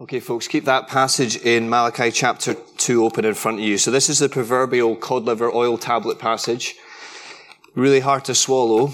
Okay, 0.00 0.18
folks, 0.18 0.48
keep 0.48 0.64
that 0.64 0.88
passage 0.88 1.36
in 1.36 1.70
Malachi 1.70 2.10
chapter 2.10 2.54
2 2.54 3.04
open 3.04 3.24
in 3.24 3.34
front 3.34 3.60
of 3.60 3.64
you. 3.64 3.78
So 3.78 3.92
this 3.92 4.08
is 4.08 4.18
the 4.18 4.28
proverbial 4.28 4.96
cod 4.96 5.22
liver 5.22 5.48
oil 5.54 5.78
tablet 5.78 6.18
passage. 6.18 6.74
Really 7.76 8.00
hard 8.00 8.24
to 8.24 8.34
swallow, 8.34 8.92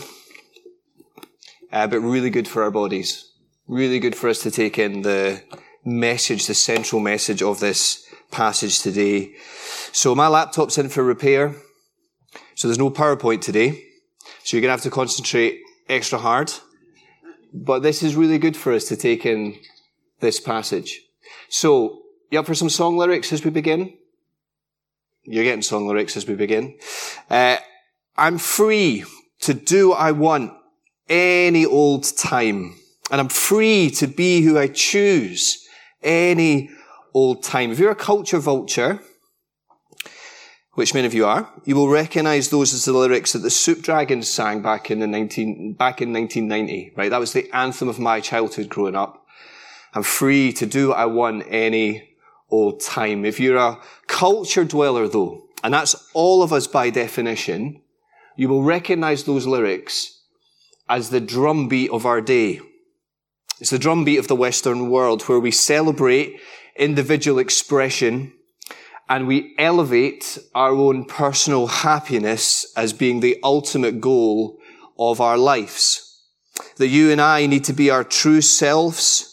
uh, 1.73 1.87
but 1.87 2.01
really 2.01 2.29
good 2.29 2.47
for 2.47 2.63
our 2.63 2.71
bodies. 2.71 3.33
Really 3.67 3.99
good 3.99 4.15
for 4.15 4.29
us 4.29 4.43
to 4.43 4.51
take 4.51 4.79
in 4.79 5.01
the 5.01 5.43
message, 5.87 6.47
the 6.47 6.53
central 6.53 7.01
message 7.01 7.43
of 7.43 7.61
this 7.61 8.05
passage 8.31 8.81
today. 8.81 9.33
So 9.93 10.15
my 10.15 10.29
laptop's 10.29 10.77
in 10.77 10.91
for 10.91 11.03
repair. 11.03 11.55
So 12.57 12.69
there's 12.69 12.79
no 12.79 12.91
PowerPoint 12.91 13.41
today. 13.41 13.71
So 14.45 14.55
you're 14.55 14.61
going 14.61 14.69
to 14.69 14.73
have 14.73 14.83
to 14.83 14.91
concentrate 14.91 15.61
extra 15.89 16.19
hard. 16.19 16.53
But 17.55 17.83
this 17.83 18.03
is 18.03 18.17
really 18.17 18.39
good 18.39 18.55
for 18.55 18.75
us 18.75 18.85
to 18.89 18.97
take 18.97 19.25
in 19.25 19.59
this 20.21 20.41
passage. 20.41 21.03
So, 21.49 22.03
you 22.31 22.39
up 22.39 22.47
for 22.47 22.55
some 22.55 22.71
song 22.71 22.97
lyrics 22.97 23.33
as 23.33 23.45
we 23.45 23.51
begin? 23.51 23.95
You're 25.25 25.45
getting 25.45 25.63
song 25.63 25.87
lyrics 25.87 26.17
as 26.17 26.27
we 26.27 26.35
begin. 26.35 26.79
Uh, 27.29 27.57
I'm 28.17 28.39
free 28.39 29.05
to 29.41 29.55
do 29.55 29.91
what 29.91 30.01
I 30.01 30.13
want 30.13 30.53
any 31.09 31.67
old 31.67 32.05
time. 32.17 32.77
And 33.11 33.21
I'm 33.21 33.29
free 33.29 33.91
to 33.93 34.07
be 34.07 34.43
who 34.43 34.59
I 34.59 34.69
choose 34.69 35.67
any 36.03 36.71
old 37.13 37.43
time. 37.43 37.73
If 37.73 37.79
you're 37.79 37.91
a 37.91 37.97
culture 37.97 38.39
vulture, 38.39 39.01
which 40.75 40.95
many 40.95 41.07
of 41.07 41.15
you 41.15 41.27
are, 41.27 41.53
you 41.65 41.75
will 41.75 41.89
recognize 41.89 42.49
those 42.49 42.73
as 42.73 42.85
the 42.85 42.93
lyrics 42.93 43.33
that 43.33 43.41
the 43.41 43.51
Soup 43.51 43.83
Dragons 43.83 44.29
sang 44.29 44.63
back 44.63 44.91
in 44.91 45.01
the 45.01 45.07
19, 45.07 45.75
back 45.75 46.01
in 46.01 46.13
1990, 46.13 46.93
right? 46.97 47.11
That 47.11 47.21
was 47.21 47.33
the 47.33 47.51
anthem 47.55 47.89
of 47.89 47.99
my 47.99 48.21
childhood 48.21 48.69
growing 48.69 48.95
up. 48.95 49.27
I'm 49.95 50.03
free 50.03 50.53
to 50.55 50.67
do 50.67 50.89
what 50.89 50.99
I 50.99 51.07
want 51.07 51.45
any 51.49 52.17
old 52.49 52.81
time. 52.81 53.25
If 53.25 53.41
you're 53.41 53.57
a 53.57 53.79
culture 54.07 54.65
dweller 54.65 55.09
though, 55.09 55.47
and 55.63 55.75
that's 55.75 55.95
all 56.15 56.43
of 56.43 56.53
us 56.53 56.67
by 56.67 56.91
definition, 56.91 57.83
you 58.37 58.49
will 58.49 58.63
recognize 58.63 59.25
those 59.25 59.47
lyrics 59.47 60.23
as 60.89 61.11
the 61.11 61.21
drumbeat 61.21 61.91
of 61.91 62.07
our 62.07 62.21
day. 62.21 62.61
It's 63.61 63.71
the 63.71 63.79
drumbeat 63.79 64.19
of 64.19 64.29
the 64.29 64.37
Western 64.37 64.91
world 64.91 65.23
where 65.23 65.39
we 65.39 65.51
celebrate 65.51 66.41
individual 66.77 67.39
expression 67.39 68.33
and 69.09 69.27
we 69.27 69.55
elevate 69.59 70.39
our 70.55 70.71
own 70.71 71.05
personal 71.05 71.67
happiness 71.67 72.73
as 72.77 72.93
being 72.93 73.21
the 73.21 73.39
ultimate 73.43 74.01
goal 74.01 74.59
of 74.99 75.21
our 75.21 75.37
lives. 75.37 76.23
That 76.77 76.89
you 76.89 77.11
and 77.11 77.21
I 77.21 77.47
need 77.47 77.65
to 77.65 77.73
be 77.73 77.91
our 77.91 78.05
true 78.05 78.41
selves, 78.41 79.30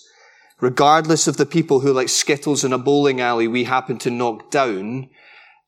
regardless 0.59 1.27
of 1.27 1.37
the 1.37 1.45
people 1.45 1.81
who, 1.81 1.93
like 1.93 2.09
skittles 2.09 2.63
in 2.63 2.73
a 2.73 2.77
bowling 2.77 3.21
alley, 3.21 3.47
we 3.47 3.65
happen 3.65 3.97
to 3.99 4.09
knock 4.09 4.51
down 4.51 5.09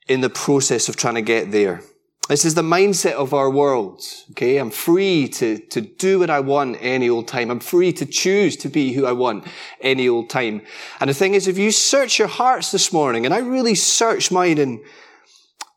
in 0.08 0.22
the 0.22 0.30
process 0.30 0.90
of 0.90 0.96
trying 0.96 1.16
to 1.16 1.22
get 1.22 1.52
there. 1.52 1.82
This 2.30 2.46
is 2.46 2.54
the 2.54 2.62
mindset 2.62 3.14
of 3.14 3.34
our 3.34 3.50
world. 3.50 4.04
Okay. 4.32 4.58
I'm 4.58 4.70
free 4.70 5.28
to, 5.30 5.58
to 5.58 5.82
do 5.82 6.20
what 6.20 6.30
I 6.30 6.40
want 6.40 6.78
any 6.80 7.10
old 7.10 7.28
time. 7.28 7.50
I'm 7.50 7.60
free 7.60 7.92
to 7.94 8.06
choose 8.06 8.56
to 8.58 8.70
be 8.70 8.94
who 8.94 9.08
I 9.08 9.14
want 9.14 9.48
any 9.82 10.08
old 10.08 10.30
time. 10.30 10.62
And 11.00 11.10
the 11.10 11.16
thing 11.16 11.34
is, 11.34 11.48
if 11.48 11.58
you 11.58 11.72
search 11.72 12.20
your 12.20 12.28
hearts 12.28 12.72
this 12.72 12.94
morning, 12.94 13.26
and 13.26 13.34
I 13.34 13.40
really 13.40 13.74
searched 13.74 14.32
mine 14.32 14.60
in 14.60 14.84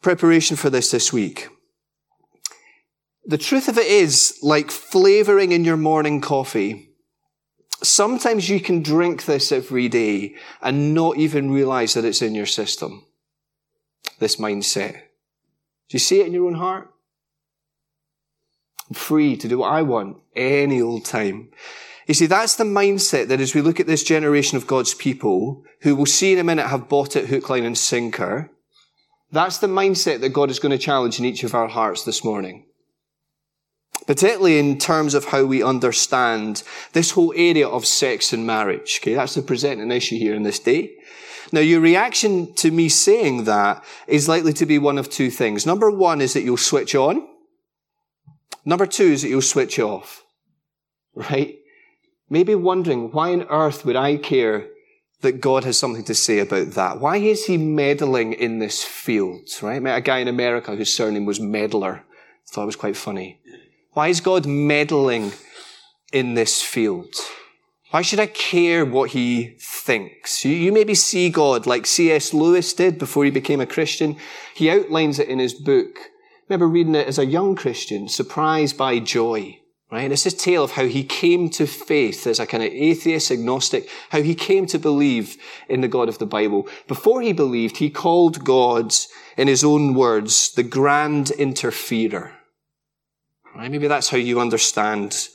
preparation 0.03 0.59
for 0.59 0.69
this 0.69 0.91
this 0.91 1.11
week, 1.11 1.49
the 3.25 3.39
truth 3.39 3.69
of 3.69 3.79
it 3.79 3.87
is 3.87 4.39
like 4.43 4.71
flavoring 4.71 5.53
in 5.53 5.65
your 5.65 5.79
morning 5.79 6.21
coffee. 6.21 6.92
Sometimes 7.83 8.49
you 8.49 8.61
can 8.61 8.83
drink 8.83 9.25
this 9.25 9.51
every 9.53 9.89
day 9.89 10.37
and 10.61 10.95
not 10.95 11.17
even 11.17 11.51
realize 11.51 11.95
that 11.95 12.05
it's 12.05 12.23
in 12.23 12.35
your 12.35 12.47
system. 12.47 13.05
This 14.19 14.37
mindset. 14.37 14.93
Do 14.93 15.97
you 15.97 15.99
see 15.99 16.21
it 16.21 16.27
in 16.27 16.33
your 16.33 16.47
own 16.47 16.55
heart? 16.55 16.93
I'm 18.89 18.95
free 18.95 19.37
to 19.37 19.49
do 19.49 19.59
what 19.59 19.73
I 19.73 19.83
want 19.83 20.19
any 20.37 20.81
old 20.81 21.05
time. 21.05 21.51
You 22.07 22.15
see, 22.15 22.27
that's 22.27 22.57
the 22.57 22.65
mindset 22.65 23.29
that 23.29 23.41
as 23.41 23.55
we 23.55 23.61
look 23.63 23.81
at 23.81 23.87
this 23.87 24.03
generation 24.03 24.57
of 24.57 24.67
God's 24.67 24.95
people, 24.95 25.65
who 25.81 25.95
we'll 25.95 26.07
see 26.07 26.33
in 26.33 26.39
a 26.39 26.45
minute 26.45 26.67
have 26.67 26.89
bought 26.89 27.17
it 27.17 27.29
hook, 27.29 27.49
line 27.49 27.65
and 27.65 27.79
sinker, 27.79 28.51
that's 29.31 29.59
the 29.59 29.67
mindset 29.67 30.21
that 30.21 30.35
God 30.35 30.51
is 30.51 30.59
going 30.59 30.73
to 30.73 30.79
challenge 30.79 31.19
in 31.19 31.25
each 31.25 31.43
of 31.43 31.55
our 31.55 31.69
hearts 31.69 32.05
this 32.05 32.23
morning. 32.23 32.67
Particularly 34.07 34.59
in 34.59 34.79
terms 34.79 35.15
of 35.15 35.27
how 35.27 35.45
we 35.45 35.63
understand 35.63 36.63
this 36.93 37.13
whole 37.13 37.33
area 37.37 37.69
of 37.69 37.87
sex 37.87 38.33
and 38.33 38.47
marriage. 38.47 38.99
Okay, 39.01 39.15
that's 39.15 39.35
the 39.35 39.43
presenting 39.43 39.91
issue 39.91 40.17
here 40.17 40.35
in 40.35 40.43
this 40.43 40.59
day. 40.59 40.97
Now, 41.53 41.61
your 41.61 41.81
reaction 41.81 42.55
to 42.55 42.71
me 42.71 42.89
saying 42.89 43.45
that 43.45 43.85
is 44.07 44.29
likely 44.29 44.55
to 44.55 44.67
be 44.67 44.79
one 44.79 44.99
of 44.99 45.11
two 45.11 45.31
things. 45.31 45.67
Number 45.67 45.91
one 45.91 46.21
is 46.21 46.33
that 46.33 46.43
you'll 46.43 46.57
switch 46.57 46.95
on. 46.95 47.29
Number 48.65 48.87
two 48.87 49.05
is 49.05 49.23
that 49.23 49.29
you'll 49.29 49.43
switch 49.43 49.79
off. 49.79 50.25
Right? 51.15 51.59
Maybe 52.31 52.55
wondering, 52.55 53.13
why 53.13 53.33
on 53.35 53.43
earth 53.51 53.85
would 53.85 53.97
I 53.97 54.17
care 54.17 54.69
that 55.21 55.43
God 55.43 55.65
has 55.65 55.79
something 55.79 56.05
to 56.05 56.15
say 56.15 56.39
about 56.39 56.69
that? 56.71 57.01
Why 57.01 57.19
is 57.19 57.45
he 57.45 57.59
meddling 57.59 58.33
in 58.33 58.59
this 58.59 58.83
field? 58.83 59.49
Right? 59.61 59.77
I 59.77 59.81
met 59.81 59.99
a 59.99 60.01
guy 60.01 60.19
in 60.19 60.29
America 60.29 60.75
whose 60.75 60.95
surname 60.95 61.27
was 61.27 61.39
Meddler. 61.39 62.03
Thought 62.49 62.63
it 62.63 62.67
was 62.67 62.77
quite 62.77 62.97
funny. 62.97 63.41
Why 63.95 64.09
is 64.09 64.23
God 64.23 64.47
meddling 64.47 65.33
in 66.15 66.33
this 66.33 66.63
field? 66.63 67.15
Why 67.91 68.01
should 68.01 68.21
I 68.21 68.27
care 68.27 68.87
what 68.87 69.11
he 69.11 69.59
thinks? 69.61 70.47
You, 70.47 70.53
you 70.53 70.73
maybe 70.73 70.95
see 70.95 71.29
God 71.29 71.67
like 71.67 71.85
C.S. 71.85 72.33
Lewis 72.33 72.73
did 72.73 72.99
before 72.99 73.27
he 73.27 73.31
became 73.31 73.61
a 73.61 73.67
Christian. 73.67 74.17
He 74.55 74.71
outlines 74.71 75.19
it 75.19 75.29
in 75.29 75.39
his 75.39 75.53
book. 75.53 75.99
I 75.99 76.45
remember 76.49 76.69
reading 76.69 76.95
it 76.95 77.07
as 77.07 77.19
a 77.19 77.27
young 77.27 77.55
Christian, 77.55 78.09
Surprised 78.09 78.79
by 78.79 78.99
Joy. 78.99 79.59
Right? 79.91 80.05
And 80.05 80.13
it's 80.15 80.25
a 80.25 80.31
tale 80.31 80.65
of 80.65 80.71
how 80.71 80.87
he 80.87 81.05
came 81.05 81.51
to 81.51 81.67
faith 81.67 82.27
as 82.27 82.41
a 82.41 82.47
kind 82.47 82.63
of 82.63 82.73
atheist, 82.73 83.31
agnostic, 83.31 83.91
how 84.09 84.23
he 84.23 84.35
came 84.35 84.65
to 84.69 84.79
believe 84.79 85.37
in 85.69 85.83
the 85.83 85.89
God 85.89 86.09
of 86.09 86.17
the 86.17 86.25
Bible. 86.25 86.67
Before 86.89 87.21
he 87.21 87.35
believed, 87.35 87.77
he 87.77 87.91
called 87.91 88.43
God, 88.43 88.95
in 89.37 89.49
his 89.49 89.63
own 89.63 89.93
words, 89.93 90.51
the 90.53 90.63
grand 90.63 91.31
interferer. 91.33 92.39
Right? 93.55 93.71
Maybe 93.71 93.87
that's 93.87 94.09
how 94.09 94.17
you 94.17 94.41
understand 94.41 95.29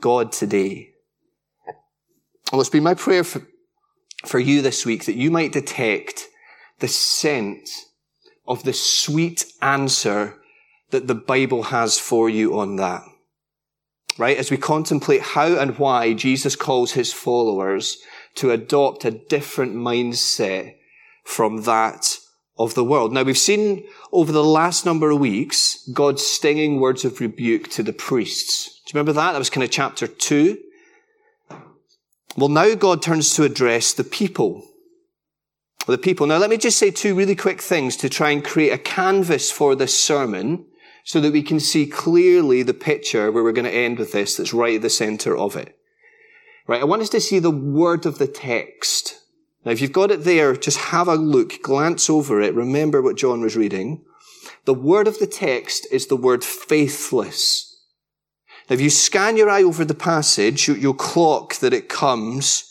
God 0.00 0.32
today. 0.32 0.90
Well, 2.50 2.60
it's 2.60 2.70
been 2.70 2.82
my 2.82 2.94
prayer 2.94 3.22
for, 3.22 3.46
for 4.24 4.38
you 4.38 4.62
this 4.62 4.86
week 4.86 5.04
that 5.04 5.16
you 5.16 5.30
might 5.30 5.52
detect 5.52 6.26
the 6.78 6.88
scent 6.88 7.68
of 8.48 8.64
the 8.64 8.72
sweet 8.72 9.44
answer 9.62 10.36
that 10.90 11.06
the 11.06 11.14
Bible 11.14 11.64
has 11.64 11.98
for 11.98 12.28
you 12.28 12.58
on 12.58 12.76
that. 12.76 13.02
Right? 14.18 14.36
As 14.36 14.50
we 14.50 14.56
contemplate 14.56 15.20
how 15.20 15.56
and 15.58 15.78
why 15.78 16.14
Jesus 16.14 16.56
calls 16.56 16.92
his 16.92 17.12
followers 17.12 17.98
to 18.36 18.50
adopt 18.50 19.04
a 19.04 19.10
different 19.10 19.76
mindset 19.76 20.74
from 21.24 21.62
that 21.62 22.16
of 22.60 22.74
the 22.74 22.84
world. 22.84 23.10
Now 23.10 23.22
we've 23.22 23.38
seen 23.38 23.84
over 24.12 24.30
the 24.30 24.44
last 24.44 24.84
number 24.84 25.10
of 25.10 25.18
weeks 25.18 25.88
God's 25.94 26.22
stinging 26.22 26.78
words 26.78 27.06
of 27.06 27.18
rebuke 27.18 27.68
to 27.70 27.82
the 27.82 27.94
priests. 27.94 28.82
Do 28.84 28.90
you 28.90 28.98
remember 28.98 29.14
that? 29.14 29.32
That 29.32 29.38
was 29.38 29.48
kind 29.48 29.64
of 29.64 29.70
chapter 29.70 30.06
two. 30.06 30.58
Well, 32.36 32.50
now 32.50 32.74
God 32.74 33.02
turns 33.02 33.34
to 33.34 33.44
address 33.44 33.94
the 33.94 34.04
people. 34.04 34.66
The 35.86 35.98
people. 35.98 36.26
Now, 36.26 36.36
let 36.36 36.50
me 36.50 36.58
just 36.58 36.78
say 36.78 36.90
two 36.90 37.14
really 37.14 37.34
quick 37.34 37.62
things 37.62 37.96
to 37.96 38.08
try 38.10 38.30
and 38.30 38.44
create 38.44 38.72
a 38.72 38.78
canvas 38.78 39.50
for 39.50 39.74
this 39.74 39.98
sermon 39.98 40.66
so 41.02 41.20
that 41.20 41.32
we 41.32 41.42
can 41.42 41.58
see 41.58 41.86
clearly 41.86 42.62
the 42.62 42.74
picture 42.74 43.32
where 43.32 43.42
we're 43.42 43.52
going 43.52 43.64
to 43.64 43.74
end 43.74 43.98
with 43.98 44.12
this 44.12 44.36
that's 44.36 44.52
right 44.52 44.76
at 44.76 44.82
the 44.82 44.90
center 44.90 45.36
of 45.36 45.56
it. 45.56 45.76
Right. 46.68 46.82
I 46.82 46.84
want 46.84 47.02
us 47.02 47.08
to 47.10 47.20
see 47.20 47.38
the 47.38 47.50
word 47.50 48.04
of 48.04 48.18
the 48.18 48.28
text. 48.28 49.18
Now, 49.64 49.72
if 49.72 49.80
you've 49.80 49.92
got 49.92 50.10
it 50.10 50.24
there, 50.24 50.56
just 50.56 50.78
have 50.78 51.08
a 51.08 51.16
look, 51.16 51.62
glance 51.62 52.08
over 52.08 52.40
it, 52.40 52.54
remember 52.54 53.02
what 53.02 53.16
John 53.16 53.40
was 53.40 53.56
reading. 53.56 54.04
The 54.64 54.74
word 54.74 55.06
of 55.06 55.18
the 55.18 55.26
text 55.26 55.86
is 55.90 56.06
the 56.06 56.16
word 56.16 56.44
faithless. 56.44 57.66
Now, 58.68 58.74
if 58.74 58.80
you 58.80 58.90
scan 58.90 59.36
your 59.36 59.50
eye 59.50 59.62
over 59.62 59.84
the 59.84 59.94
passage, 59.94 60.68
you'll 60.68 60.94
clock 60.94 61.56
that 61.56 61.74
it 61.74 61.88
comes 61.88 62.70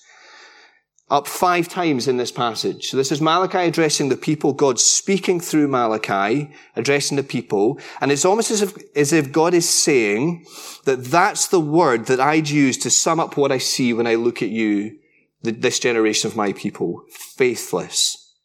up 1.09 1.27
five 1.27 1.67
times 1.67 2.07
in 2.07 2.17
this 2.17 2.31
passage. 2.31 2.87
So 2.87 2.97
this 2.97 3.11
is 3.11 3.21
Malachi 3.21 3.57
addressing 3.59 4.09
the 4.09 4.17
people, 4.17 4.53
God 4.53 4.79
speaking 4.79 5.39
through 5.39 5.67
Malachi, 5.67 6.51
addressing 6.75 7.17
the 7.17 7.23
people, 7.23 7.79
and 7.99 8.11
it's 8.11 8.25
almost 8.25 8.51
as 8.51 8.61
if, 8.61 8.77
as 8.95 9.11
if 9.11 9.31
God 9.31 9.53
is 9.53 9.67
saying 9.67 10.45
that 10.85 11.05
that's 11.05 11.47
the 11.47 11.59
word 11.59 12.05
that 12.05 12.19
I'd 12.19 12.49
use 12.49 12.77
to 12.79 12.91
sum 12.91 13.19
up 13.19 13.37
what 13.37 13.51
I 13.51 13.57
see 13.57 13.91
when 13.91 14.05
I 14.05 14.15
look 14.15 14.41
at 14.43 14.49
you, 14.49 14.99
this 15.41 15.79
generation 15.79 16.29
of 16.29 16.35
my 16.35 16.53
people, 16.53 17.03
faithless. 17.09 18.35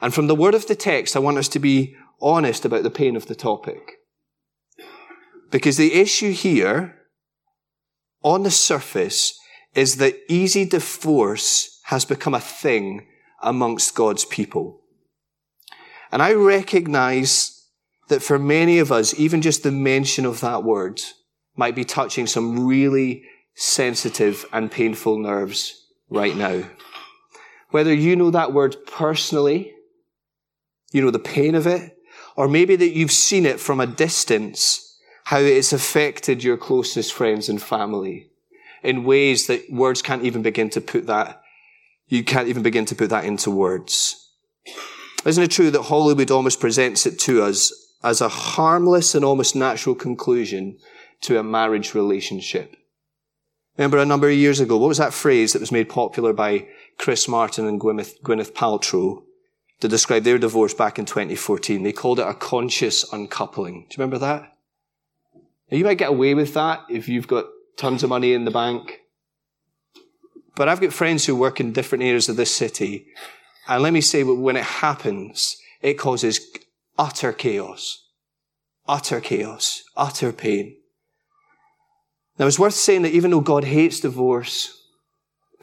And 0.00 0.12
from 0.12 0.26
the 0.26 0.34
word 0.34 0.54
of 0.54 0.66
the 0.66 0.74
text, 0.74 1.16
I 1.16 1.20
want 1.20 1.38
us 1.38 1.48
to 1.48 1.58
be 1.58 1.96
honest 2.20 2.64
about 2.64 2.82
the 2.82 2.90
pain 2.90 3.16
of 3.16 3.26
the 3.26 3.34
topic. 3.34 3.98
Because 5.50 5.76
the 5.76 5.94
issue 5.94 6.32
here, 6.32 6.96
on 8.22 8.42
the 8.42 8.50
surface, 8.50 9.38
is 9.74 9.96
that 9.96 10.18
easy 10.28 10.64
divorce 10.64 11.80
has 11.84 12.04
become 12.04 12.34
a 12.34 12.40
thing 12.40 13.06
amongst 13.42 13.94
God's 13.94 14.24
people. 14.24 14.80
And 16.10 16.22
I 16.22 16.32
recognize 16.32 17.68
that 18.08 18.22
for 18.22 18.38
many 18.38 18.78
of 18.78 18.92
us, 18.92 19.18
even 19.18 19.42
just 19.42 19.62
the 19.62 19.70
mention 19.70 20.24
of 20.24 20.40
that 20.40 20.64
word 20.64 21.00
might 21.56 21.74
be 21.74 21.84
touching 21.84 22.26
some 22.26 22.66
really 22.66 23.24
sensitive 23.54 24.44
and 24.52 24.70
painful 24.70 25.18
nerves 25.18 25.86
right 26.10 26.36
now. 26.36 26.64
Whether 27.70 27.94
you 27.94 28.16
know 28.16 28.30
that 28.30 28.52
word 28.52 28.76
personally, 28.86 29.72
you 30.92 31.02
know 31.02 31.10
the 31.10 31.18
pain 31.18 31.54
of 31.54 31.66
it, 31.66 31.96
or 32.36 32.48
maybe 32.48 32.76
that 32.76 32.94
you've 32.94 33.12
seen 33.12 33.46
it 33.46 33.60
from 33.60 33.80
a 33.80 33.86
distance, 33.86 34.98
how 35.24 35.38
it's 35.38 35.72
affected 35.72 36.44
your 36.44 36.56
closest 36.56 37.12
friends 37.12 37.48
and 37.48 37.62
family 37.62 38.30
in 38.84 39.04
ways 39.04 39.46
that 39.46 39.70
words 39.70 40.02
can't 40.02 40.24
even 40.24 40.42
begin 40.42 40.68
to 40.70 40.80
put 40.80 41.06
that, 41.06 41.42
you 42.06 42.22
can't 42.22 42.48
even 42.48 42.62
begin 42.62 42.84
to 42.84 42.94
put 42.94 43.10
that 43.10 43.24
into 43.24 43.50
words. 43.50 44.30
Isn't 45.24 45.42
it 45.42 45.50
true 45.50 45.70
that 45.70 45.82
Hollywood 45.82 46.30
almost 46.30 46.60
presents 46.60 47.06
it 47.06 47.18
to 47.20 47.42
us 47.42 47.72
as 48.04 48.20
a 48.20 48.28
harmless 48.28 49.14
and 49.14 49.24
almost 49.24 49.56
natural 49.56 49.94
conclusion 49.94 50.78
to 51.22 51.38
a 51.38 51.42
marriage 51.42 51.94
relationship? 51.94 52.76
Remember 53.76 53.98
a 53.98 54.06
number 54.06 54.28
of 54.28 54.34
years 54.36 54.60
ago, 54.60 54.76
what 54.76 54.88
was 54.88 54.98
that 54.98 55.12
phrase 55.12 55.52
that 55.52 55.60
was 55.60 55.72
made 55.72 55.88
popular 55.88 56.32
by 56.32 56.68
Chris 56.98 57.26
Martin 57.26 57.66
and 57.66 57.80
Gwyneth, 57.80 58.20
Gwyneth 58.22 58.52
Paltrow 58.52 59.24
to 59.80 59.88
describe 59.88 60.22
their 60.22 60.38
divorce 60.38 60.74
back 60.74 60.98
in 60.98 61.04
2014? 61.04 61.82
They 61.82 61.92
called 61.92 62.20
it 62.20 62.28
a 62.28 62.34
conscious 62.34 63.04
uncoupling. 63.12 63.86
Do 63.88 63.94
you 63.94 63.96
remember 63.98 64.18
that? 64.18 64.52
Now, 65.70 65.78
you 65.78 65.84
might 65.84 65.98
get 65.98 66.10
away 66.10 66.34
with 66.34 66.54
that 66.54 66.82
if 66.88 67.08
you've 67.08 67.26
got 67.26 67.46
tons 67.76 68.02
of 68.02 68.10
money 68.10 68.32
in 68.32 68.44
the 68.44 68.50
bank. 68.50 69.00
But 70.54 70.68
I've 70.68 70.80
got 70.80 70.92
friends 70.92 71.26
who 71.26 71.34
work 71.34 71.58
in 71.58 71.72
different 71.72 72.04
areas 72.04 72.28
of 72.28 72.36
this 72.36 72.54
city 72.54 73.06
and 73.66 73.82
let 73.82 73.92
me 73.92 74.00
say, 74.00 74.22
when 74.22 74.56
it 74.56 74.64
happens, 74.64 75.56
it 75.80 75.94
causes 75.94 76.40
utter 76.98 77.32
chaos, 77.32 78.06
utter 78.86 79.20
chaos, 79.20 79.82
utter 79.96 80.32
pain. 80.32 80.76
Now, 82.38 82.46
it's 82.46 82.58
worth 82.58 82.74
saying 82.74 83.02
that 83.02 83.12
even 83.12 83.30
though 83.30 83.40
God 83.40 83.64
hates 83.64 84.00
divorce, 84.00 84.82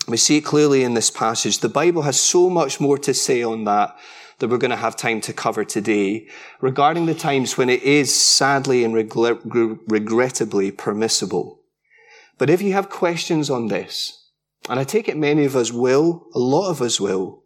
we 0.08 0.18
see 0.18 0.38
it 0.38 0.46
clearly 0.46 0.84
in 0.84 0.94
this 0.94 1.12
passage. 1.12 1.60
The 1.60 1.70
Bible 1.70 2.04
has 2.04 2.20
so 2.20 2.50
much 2.50 2.80
more 2.80 2.98
to 3.00 3.14
say 3.14 3.44
on 3.44 3.66
that 3.66 3.98
that 4.40 4.48
we're 4.48 4.58
going 4.58 4.72
to 4.72 4.78
have 4.78 4.96
time 4.96 5.22
to 5.22 5.34
cover 5.34 5.64
today 5.64 6.28
regarding 6.62 7.06
the 7.06 7.14
times 7.14 7.58
when 7.58 7.70
it 7.70 7.84
is 7.84 8.14
sadly 8.14 8.84
and 8.84 8.96
regrettably 8.96 10.72
permissible. 10.72 11.62
But 12.40 12.50
if 12.50 12.62
you 12.62 12.74
have 12.74 12.90
questions 12.90 13.52
on 13.52 13.68
this, 13.68 14.30
and 14.68 14.80
I 14.80 14.84
take 14.84 15.08
it 15.08 15.18
many 15.18 15.46
of 15.46 15.56
us 15.56 15.72
will, 15.72 16.28
a 16.34 16.40
lot 16.40 16.72
of 16.72 16.82
us 16.82 17.00
will, 17.00 17.44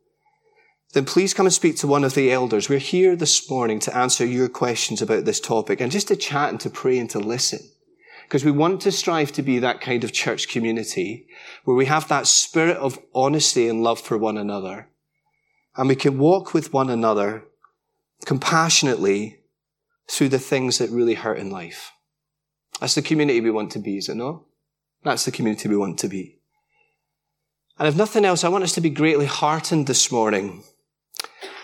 then 0.94 1.04
please 1.04 1.34
come 1.34 1.46
and 1.46 1.54
speak 1.54 1.76
to 1.78 1.88
one 1.88 2.06
of 2.06 2.14
the 2.14 2.32
elders. 2.32 2.70
We're 2.70 2.80
here 2.80 3.18
this 3.18 3.50
morning 3.50 3.80
to 3.80 3.98
answer 3.98 4.26
your 4.26 4.48
questions 4.48 5.02
about 5.02 5.26
this 5.26 5.42
topic 5.42 5.82
and 5.82 5.92
just 5.92 6.08
to 6.08 6.16
chat 6.16 6.52
and 6.52 6.60
to 6.62 6.70
pray 6.70 6.98
and 6.98 7.10
to 7.10 7.20
listen. 7.20 7.60
Because 8.26 8.44
we 8.44 8.52
want 8.52 8.82
to 8.82 8.92
strive 8.92 9.32
to 9.34 9.42
be 9.42 9.60
that 9.60 9.82
kind 9.82 10.04
of 10.04 10.12
church 10.12 10.48
community 10.48 11.28
where 11.64 11.76
we 11.76 11.86
have 11.86 12.08
that 12.08 12.28
spirit 12.28 12.78
of 12.78 13.00
honesty 13.14 13.68
and 13.68 13.84
love 13.84 14.00
for 14.00 14.18
one 14.18 14.38
another. 14.38 14.90
And 15.78 15.88
we 15.88 15.96
can 15.96 16.18
walk 16.18 16.54
with 16.54 16.74
one 16.74 16.90
another 16.90 17.46
compassionately 18.26 19.42
through 20.10 20.30
the 20.30 20.40
things 20.40 20.80
that 20.80 20.90
really 20.90 21.14
hurt 21.16 21.38
in 21.38 21.50
life. 21.50 21.92
That's 22.80 22.96
the 22.96 23.02
community 23.02 23.42
we 23.42 23.52
want 23.52 23.72
to 23.72 23.80
be, 23.80 23.98
is 23.98 24.10
it 24.10 24.16
not? 24.16 24.42
That's 25.04 25.26
the 25.26 25.32
community 25.32 25.70
we 25.70 25.78
want 25.78 26.00
to 26.00 26.08
be. 26.08 26.40
And 27.78 27.88
if 27.88 27.96
nothing 27.96 28.26
else, 28.26 28.44
I 28.44 28.50
want 28.50 28.64
us 28.64 28.74
to 28.74 28.82
be 28.82 28.90
greatly 28.90 29.26
heartened 29.26 29.88
this 29.88 30.12
morning 30.12 30.64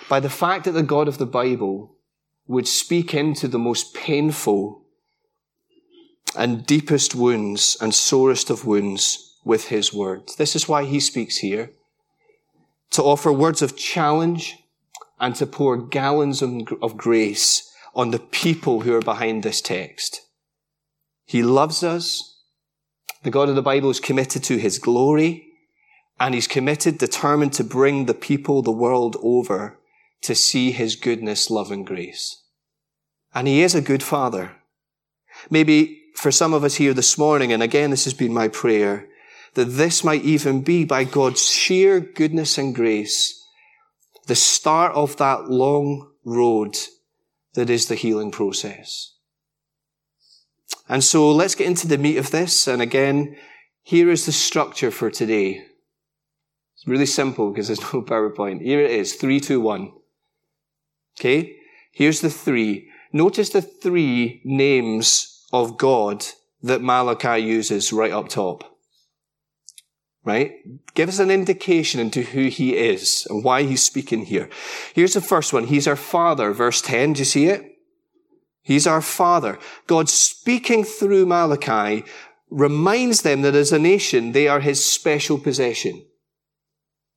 by 0.10 0.20
the 0.20 0.30
fact 0.30 0.66
that 0.66 0.72
the 0.72 0.84
God 0.84 1.08
of 1.08 1.18
the 1.18 1.26
Bible 1.26 1.96
would 2.48 2.68
speak 2.68 3.14
into 3.14 3.48
the 3.48 3.60
most 3.60 3.94
painful 3.94 4.81
and 6.36 6.66
deepest 6.66 7.16
wounds 7.16 7.78
and 7.82 7.94
sorest 7.94 8.50
of 8.50 8.66
wounds 8.66 9.38
with 9.44 9.68
his 9.68 9.94
word. 9.94 10.30
This 10.38 10.56
is 10.56 10.68
why 10.68 10.86
he 10.86 11.00
speaks 11.00 11.38
here. 11.38 11.72
To 12.92 13.04
offer 13.04 13.32
words 13.32 13.62
of 13.62 13.78
challenge 13.78 14.58
and 15.20 15.36
to 15.36 15.46
pour 15.46 15.78
gallons 15.78 16.42
of 16.42 16.98
grace 16.98 17.72
on 17.94 18.12
the 18.12 18.20
people 18.20 18.82
who 18.82 18.94
are 18.94 19.02
behind 19.02 19.44
this 19.44 19.62
text. 19.62 20.22
He 21.26 21.44
loves 21.44 21.84
us. 21.84 22.40
The 23.24 23.30
God 23.30 23.50
of 23.50 23.56
the 23.56 23.62
Bible 23.62 23.90
is 23.90 24.00
committed 24.00 24.44
to 24.46 24.58
his 24.58 24.80
glory 24.80 25.48
and 26.20 26.36
he's 26.36 26.48
committed, 26.48 26.98
determined 26.98 27.54
to 27.54 27.64
bring 27.64 28.06
the 28.06 28.14
people, 28.14 28.62
the 28.62 28.72
world 28.72 29.18
over 29.24 29.80
to 30.22 30.36
see 30.36 30.72
his 30.72 30.96
goodness, 30.96 31.50
love, 31.50 31.72
and 31.72 31.86
grace. 31.86 32.44
And 33.34 33.48
he 33.48 33.62
is 33.62 33.74
a 33.74 33.82
good 33.82 34.04
father. 34.04 34.52
Maybe 35.50 36.01
for 36.16 36.32
some 36.32 36.54
of 36.54 36.64
us 36.64 36.76
here 36.76 36.94
this 36.94 37.18
morning, 37.18 37.52
and 37.52 37.64
again, 37.64 37.92
this 37.92 38.06
has 38.06 38.14
been 38.14 38.34
my 38.34 38.48
prayer, 38.48 39.08
that 39.54 39.66
this 39.66 40.04
might 40.04 40.24
even 40.24 40.62
be 40.62 40.86
by 40.86 41.04
God's 41.04 41.46
sheer 41.46 42.00
goodness 42.00 42.58
and 42.58 42.74
grace, 42.74 43.46
the 44.28 44.36
start 44.36 44.94
of 44.94 45.18
that 45.18 45.50
long 45.50 46.12
road 46.24 46.78
that 47.54 47.70
is 47.70 47.88
the 47.88 47.96
healing 47.96 48.32
process. 48.32 49.14
And 50.88 51.04
so 51.04 51.32
let's 51.32 51.56
get 51.56 51.68
into 51.68 51.88
the 51.88 51.98
meat 51.98 52.18
of 52.18 52.32
this. 52.32 52.68
And 52.68 52.82
again, 52.82 53.36
here 53.82 54.10
is 54.10 54.26
the 54.26 54.32
structure 54.32 54.92
for 54.92 55.10
today. 55.10 55.66
It's 56.76 56.88
really 56.88 57.06
simple 57.06 57.50
because 57.52 57.68
there's 57.68 57.82
no 57.94 58.02
PowerPoint. 58.02 58.62
Here 58.62 58.82
it 58.82 58.92
is. 58.92 59.16
Three, 59.16 59.40
two, 59.40 59.62
one. 59.62 59.94
Okay? 61.20 61.56
Here's 61.92 62.22
the 62.22 62.30
three. 62.30 62.90
Notice 63.14 63.50
the 63.50 63.62
three 63.62 64.42
names 64.46 65.31
of 65.52 65.78
God 65.78 66.26
that 66.62 66.82
Malachi 66.82 67.42
uses 67.42 67.94
right 67.94 68.12
up 68.12 68.30
top. 68.30 68.64
Right? 70.24 70.54
Give 70.94 71.10
us 71.10 71.18
an 71.18 71.32
indication 71.32 72.00
into 72.00 72.22
who 72.22 72.46
he 72.48 72.78
is 72.78 73.26
and 73.30 73.44
why 73.44 73.64
he's 73.64 73.84
speaking 73.84 74.26
here. 74.26 74.50
Here's 74.94 75.16
the 75.16 75.22
first 75.22 75.52
one. 75.52 75.66
He's 75.66 75.88
our 75.88 75.96
father. 75.96 76.52
Verse 76.52 76.82
10. 76.82 77.14
Do 77.14 77.20
you 77.20 77.26
see 77.26 77.48
it? 77.48 77.66
He's 78.62 78.86
our 78.86 79.02
father. 79.02 79.58
God 79.88 80.10
speaking 80.10 80.84
through 80.84 81.26
Malachi 81.26 82.06
reminds 82.52 83.24
them 83.24 83.42
that 83.42 83.56
as 83.56 83.72
a 83.72 83.80
nation, 83.80 84.34
they 84.34 84.48
are 84.48 84.60
his 84.60 84.86
special 84.86 85.40
possession. 85.40 86.06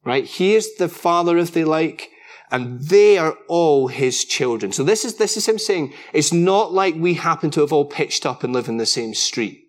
Right? 0.03 0.25
He 0.25 0.55
is 0.55 0.77
the 0.77 0.89
father, 0.89 1.37
if 1.37 1.53
they 1.53 1.65
like, 1.65 2.09
and 2.55 2.81
they 2.83 3.19
are 3.19 3.37
all 3.49 3.89
his 3.89 4.25
children. 4.25 4.71
So 4.71 4.85
this 4.85 5.05
is, 5.05 5.17
this 5.17 5.37
is 5.37 5.49
him 5.49 5.59
saying, 5.59 5.93
it's 6.13 6.33
not 6.33 6.73
like 6.73 6.95
we 6.95 7.15
happen 7.15 7.51
to 7.51 7.63
have 7.63 7.73
all 7.73 7.85
pitched 7.85 8.25
up 8.25 8.45
and 8.45 8.53
live 8.53 8.69
in 8.69 8.77
the 8.77 8.87
same 8.87 9.13
street. 9.13 9.65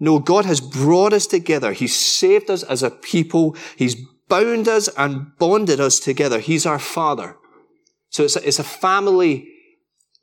No, 0.00 0.18
God 0.18 0.46
has 0.46 0.60
brought 0.60 1.12
us 1.12 1.28
together. 1.28 1.72
He's 1.72 1.94
saved 1.94 2.50
us 2.50 2.64
as 2.64 2.82
a 2.82 2.90
people. 2.90 3.56
He's 3.76 3.94
bound 4.28 4.66
us 4.66 4.88
and 4.98 5.38
bonded 5.38 5.78
us 5.78 6.00
together. 6.00 6.40
He's 6.40 6.66
our 6.66 6.80
father. 6.80 7.36
So 8.08 8.24
it's 8.24 8.34
a, 8.34 8.44
it's 8.44 8.58
a 8.58 8.64
family 8.64 9.48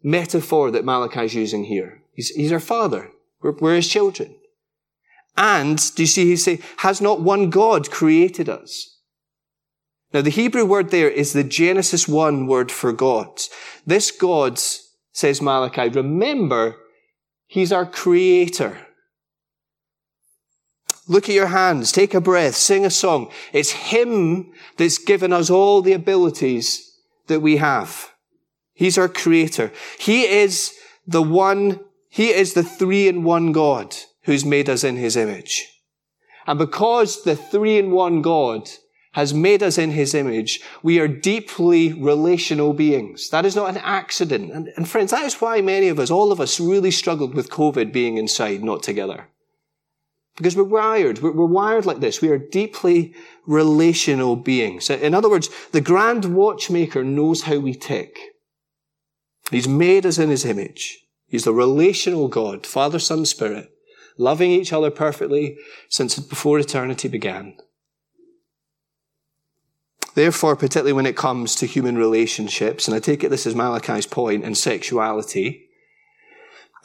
metaphor 0.04 0.70
that 0.70 0.84
Malachi 0.84 1.24
is 1.24 1.34
using 1.34 1.64
here. 1.64 2.04
He's, 2.12 2.28
he's 2.32 2.52
our 2.52 2.60
father. 2.60 3.12
We're, 3.42 3.54
we're 3.54 3.76
his 3.78 3.88
children. 3.88 4.36
And, 5.38 5.80
do 5.96 6.04
you 6.04 6.08
see, 6.08 6.26
he 6.26 6.36
say, 6.36 6.60
has 6.80 7.00
not 7.00 7.22
one 7.22 7.50
God 7.50 7.90
created 7.90 8.50
us? 8.50 8.93
Now, 10.14 10.22
the 10.22 10.30
Hebrew 10.30 10.64
word 10.64 10.92
there 10.92 11.10
is 11.10 11.34
the 11.34 11.44
Genesis 11.44 12.08
1 12.08 12.46
word 12.46 12.72
for 12.72 12.94
God. 12.94 13.42
This 13.86 14.12
God, 14.12 14.60
says 15.12 15.42
Malachi, 15.42 15.90
remember, 15.90 16.78
He's 17.48 17.72
our 17.72 17.86
creator. 17.86 18.78
Look 21.08 21.28
at 21.28 21.36
your 21.36 21.48
hands, 21.48 21.92
take 21.92 22.14
a 22.14 22.22
breath, 22.22 22.56
sing 22.56 22.86
a 22.86 22.92
song. 22.92 23.32
It's 23.52 23.72
Him 23.72 24.52
that's 24.78 25.00
given 25.00 25.34
us 25.34 25.50
all 25.50 25.82
the 25.82 25.94
abilities 25.94 26.96
that 27.28 27.42
we 27.42 27.58
have. 27.58 28.12
He's 28.74 28.98
our 28.98 29.10
creator. 29.10 29.72
He 30.00 30.24
is 30.26 30.74
the 31.08 31.24
one, 31.24 31.80
He 32.10 32.30
is 32.30 32.54
the 32.54 32.64
three 32.64 33.08
in 33.08 33.24
one 33.24 33.52
God 33.52 33.96
who's 34.24 34.46
made 34.46 34.70
us 34.70 34.84
in 34.84 34.96
His 34.96 35.18
image. 35.18 35.68
And 36.46 36.60
because 36.60 37.24
the 37.24 37.36
three 37.36 37.78
in 37.78 37.92
one 37.92 38.22
God 38.22 38.70
has 39.14 39.34
made 39.34 39.64
us 39.64 39.78
in 39.78 39.92
his 39.92 40.14
image, 40.14 40.60
we 40.82 41.00
are 41.00 41.08
deeply 41.08 41.94
relational 41.94 42.74
beings. 42.74 43.30
That 43.30 43.46
is 43.46 43.56
not 43.56 43.70
an 43.70 43.78
accident. 43.78 44.52
And, 44.52 44.72
and, 44.76 44.88
friends, 44.88 45.12
that 45.12 45.26
is 45.26 45.36
why 45.36 45.62
many 45.62 45.88
of 45.88 46.00
us, 46.00 46.12
all 46.12 46.32
of 46.32 46.40
us, 46.40 46.60
really 46.60 46.92
struggled 46.92 47.34
with 47.34 47.50
COVID 47.50 47.92
being 47.94 48.18
inside, 48.18 48.64
not 48.64 48.84
together. 48.84 49.30
Because 50.36 50.56
we're 50.56 50.64
wired. 50.64 51.22
We're, 51.22 51.32
we're 51.32 51.46
wired 51.46 51.86
like 51.86 52.00
this. 52.00 52.22
We 52.22 52.30
are 52.30 52.40
deeply 52.40 53.14
relational 53.46 54.36
beings. 54.36 54.90
In 54.90 55.14
other 55.14 55.30
words, 55.30 55.50
the 55.72 55.82
grand 55.82 56.36
watchmaker 56.36 57.04
knows 57.04 57.44
how 57.44 57.60
we 57.60 57.76
tick. 57.76 58.18
He's 59.52 59.68
made 59.68 60.06
us 60.06 60.18
in 60.18 60.30
his 60.30 60.46
image. 60.46 61.00
He's 61.28 61.44
the 61.44 61.54
relational 61.54 62.28
God, 62.28 62.66
Father, 62.66 63.00
Son, 63.00 63.26
Spirit. 63.26 63.70
loving 64.18 64.52
each 64.52 64.74
other 64.74 64.92
perfectly 64.92 65.58
since 65.90 66.18
before 66.20 66.60
eternity 66.60 67.08
began. 67.08 67.56
Therefore, 70.16 70.56
particularly 70.56 70.94
when 70.94 71.06
it 71.06 71.18
comes 71.18 71.56
to 71.56 71.66
human 71.66 71.98
relationships, 71.98 72.88
and 72.88 72.96
I 72.96 73.00
take 73.00 73.24
it 73.24 73.30
this 73.30 73.46
is 73.46 73.56
Malachi's 73.56 74.06
point, 74.06 74.44
and 74.44 74.58
sexuality, 74.58 75.70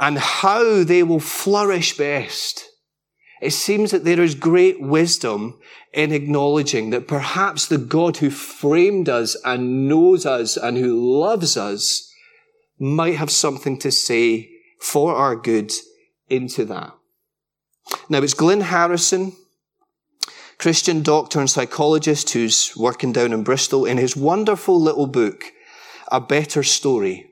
and 0.00 0.18
how 0.18 0.84
they 0.84 1.02
will 1.02 1.20
flourish 1.20 1.96
best, 1.96 2.68
it 3.40 3.50
seems 3.50 3.90
that 3.90 4.04
there 4.04 4.20
is 4.20 4.34
great 4.34 4.80
wisdom 4.80 5.58
in 5.92 6.12
acknowledging 6.12 6.90
that 6.90 7.06
perhaps 7.06 7.66
the 7.66 7.78
God 7.78 8.16
who 8.18 8.30
framed 8.30 9.08
us 9.08 9.36
and 9.44 9.88
knows 9.88 10.26
us 10.26 10.56
and 10.56 10.76
who 10.76 11.20
loves 11.20 11.56
us 11.56 12.12
might 12.78 13.16
have 13.16 13.30
something 13.30 13.78
to 13.78 13.90
say 13.90 14.50
for 14.80 15.14
our 15.14 15.36
good 15.36 15.72
into 16.28 16.64
that. 16.64 16.94
Now 18.08 18.18
it's 18.22 18.34
Glynn 18.34 18.60
Harrison, 18.60 19.32
Christian 20.58 21.02
doctor 21.02 21.38
and 21.38 21.48
psychologist 21.48 22.30
who's 22.30 22.76
working 22.76 23.12
down 23.12 23.32
in 23.32 23.44
Bristol 23.44 23.86
in 23.86 23.96
his 23.96 24.16
wonderful 24.16 24.80
little 24.80 25.06
book, 25.06 25.52
A 26.10 26.20
Better 26.20 26.62
Story. 26.62 27.30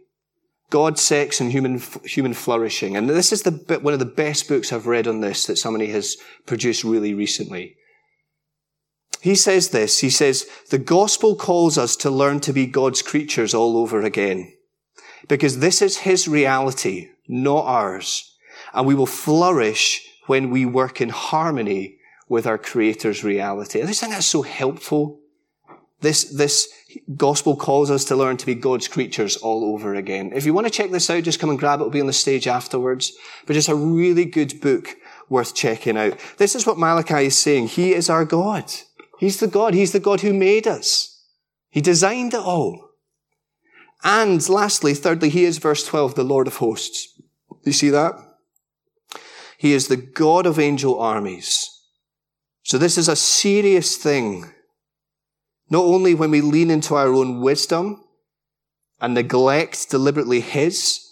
God, 0.71 0.99
sex, 0.99 1.41
and 1.41 1.53
human, 1.53 1.81
human 2.05 2.35
flourishing. 2.35 2.97
And 2.97 3.09
this 3.09 3.33
is 3.33 3.43
the, 3.43 3.79
one 3.81 3.95
of 3.95 4.01
the 4.01 4.05
best 4.05 4.49
books 4.49 4.73
I've 4.73 4.89
read 4.89 5.07
on 5.07 5.21
this 5.21 5.47
that 5.47 5.59
somebody 5.59 5.89
has 5.89 6.17
produced 6.45 6.83
really 6.83 7.15
recently. 7.15 7.77
He 9.21 9.37
says 9.37 9.71
this, 9.71 10.01
he 10.01 10.11
says, 10.11 10.47
the 10.71 10.79
gospel 10.79 11.37
calls 11.37 11.79
us 11.79 11.97
to 11.97 12.11
learn 12.11 12.41
to 12.41 12.53
be 12.53 12.67
God's 12.67 13.03
creatures 13.03 13.55
all 13.55 13.77
over 13.77 14.03
again. 14.03 14.53
Because 15.29 15.59
this 15.59 15.83
is 15.83 15.99
His 15.99 16.29
reality, 16.29 17.11
not 17.29 17.65
ours. 17.65 18.37
And 18.73 18.87
we 18.87 18.95
will 18.95 19.07
flourish 19.07 20.01
when 20.27 20.51
we 20.51 20.67
work 20.67 21.01
in 21.01 21.09
harmony 21.09 21.96
with 22.29 22.47
our 22.47 22.59
Creator's 22.59 23.23
reality. 23.23 23.83
I 23.83 23.87
just 23.87 24.01
think 24.01 24.13
that's 24.13 24.27
so 24.27 24.43
helpful. 24.43 25.21
This, 26.01 26.25
this 26.25 26.69
gospel 27.17 27.57
calls 27.57 27.91
us 27.91 28.05
to 28.07 28.17
learn 28.17 28.37
to 28.37 28.47
be 28.47 28.55
God's 28.55 28.89
creatures 28.89 29.37
all 29.37 29.73
over 29.73 29.95
again. 29.95 30.33
If 30.35 30.45
you 30.45 30.53
want 30.53 30.67
to 30.67 30.73
check 30.73 30.91
this 30.91 31.09
out, 31.09 31.25
just 31.25 31.41
come 31.41 31.51
and 31.51 31.59
grab 31.59 31.81
it. 31.81 31.85
It'll 31.85 31.91
be 31.91 32.01
on 32.01 32.07
the 32.07 32.13
stage 32.13 32.47
afterwards. 32.47 33.13
But 33.47 33.57
it's 33.57 33.69
a 33.69 33.75
really 33.75 34.25
good 34.25 34.61
book 34.61 34.97
worth 35.29 35.55
checking 35.55 35.97
out. 35.97 36.19
This 36.37 36.55
is 36.55 36.67
what 36.67 36.79
Malachi 36.79 37.27
is 37.27 37.39
saying. 37.39 37.69
He 37.69 37.95
is 37.95 38.11
our 38.11 38.25
God. 38.25 38.73
He's 39.19 39.41
the 39.41 39.47
God. 39.47 39.75
He's 39.75 39.93
the 39.93 40.01
God 40.01 40.21
who 40.21 40.35
made 40.35 40.67
us. 40.67 41.25
He 41.71 41.81
designed 41.81 42.35
it 42.35 42.41
all. 42.41 42.91
And 44.05 44.47
lastly, 44.49 44.95
thirdly, 44.95 45.31
he 45.31 45.45
is 45.45 45.59
verse 45.59 45.85
12, 45.85 46.15
the 46.15 46.25
Lord 46.25 46.47
of 46.47 46.57
hosts. 46.57 47.21
You 47.65 47.73
see 47.73 47.91
that? 47.91 48.15
He 49.59 49.73
is 49.73 49.89
the 49.89 49.97
God 49.97 50.47
of 50.47 50.59
angel 50.59 51.01
armies. 51.01 51.76
So 52.67 52.79
this 52.79 52.99
is 52.99 53.07
a 53.07 53.15
serious 53.15 53.97
thing. 53.97 54.53
Not 55.71 55.85
only 55.85 56.17
when 56.17 56.33
we 56.33 56.41
lean 56.41 56.69
into 56.69 56.97
our 56.97 57.15
own 57.15 57.41
wisdom 57.41 58.03
and 59.01 59.15
neglect 59.15 59.89
deliberately 59.89 60.41
his, 60.41 61.09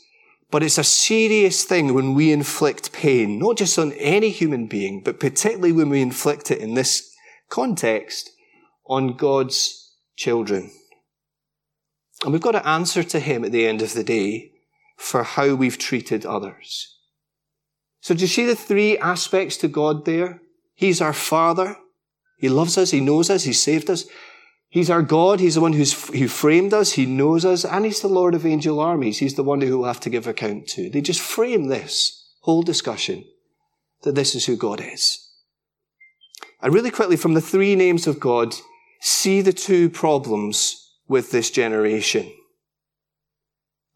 but 0.50 0.64
it's 0.64 0.78
a 0.78 0.84
serious 0.84 1.62
thing 1.62 1.94
when 1.94 2.14
we 2.14 2.32
inflict 2.32 2.92
pain, 2.92 3.38
not 3.38 3.56
just 3.56 3.78
on 3.78 3.92
any 3.92 4.30
human 4.30 4.66
being, 4.66 5.00
but 5.00 5.20
particularly 5.20 5.70
when 5.70 5.90
we 5.90 6.02
inflict 6.02 6.50
it 6.50 6.58
in 6.58 6.74
this 6.74 7.14
context 7.48 8.32
on 8.86 9.16
God's 9.16 9.94
children. 10.16 10.72
And 12.24 12.32
we've 12.32 12.42
got 12.42 12.52
to 12.52 12.66
answer 12.66 13.04
to 13.04 13.20
Him 13.20 13.44
at 13.44 13.52
the 13.52 13.64
end 13.64 13.80
of 13.80 13.94
the 13.94 14.02
day 14.02 14.50
for 14.96 15.22
how 15.22 15.54
we've 15.54 15.78
treated 15.78 16.26
others. 16.26 16.98
So 18.00 18.12
do 18.12 18.22
you 18.22 18.26
see 18.26 18.44
the 18.44 18.56
three 18.56 18.98
aspects 18.98 19.56
to 19.58 19.68
God 19.68 20.04
there? 20.04 20.40
He's 20.74 21.00
our 21.00 21.12
Father. 21.12 21.76
He 22.38 22.48
loves 22.48 22.76
us. 22.76 22.90
He 22.90 23.00
knows 23.00 23.30
us. 23.30 23.44
He 23.44 23.52
saved 23.52 23.88
us. 23.88 24.04
He's 24.68 24.90
our 24.90 25.02
God. 25.02 25.38
He's 25.38 25.54
the 25.54 25.60
one 25.60 25.72
who's, 25.72 26.08
who 26.08 26.26
framed 26.26 26.74
us. 26.74 26.92
He 26.92 27.06
knows 27.06 27.44
us. 27.44 27.64
And 27.64 27.84
He's 27.84 28.00
the 28.00 28.08
Lord 28.08 28.34
of 28.34 28.44
angel 28.44 28.80
armies. 28.80 29.18
He's 29.18 29.34
the 29.34 29.44
one 29.44 29.60
who 29.60 29.78
we'll 29.78 29.86
have 29.86 30.00
to 30.00 30.10
give 30.10 30.26
account 30.26 30.66
to. 30.68 30.90
They 30.90 31.00
just 31.00 31.20
frame 31.20 31.68
this 31.68 32.28
whole 32.40 32.62
discussion 32.62 33.24
that 34.02 34.14
this 34.14 34.34
is 34.34 34.46
who 34.46 34.56
God 34.56 34.80
is. 34.80 35.20
And 36.60 36.74
really 36.74 36.90
quickly, 36.90 37.16
from 37.16 37.34
the 37.34 37.40
three 37.40 37.76
names 37.76 38.06
of 38.06 38.18
God, 38.18 38.54
see 39.00 39.40
the 39.40 39.52
two 39.52 39.88
problems 39.88 40.90
with 41.06 41.30
this 41.30 41.50
generation. 41.50 42.32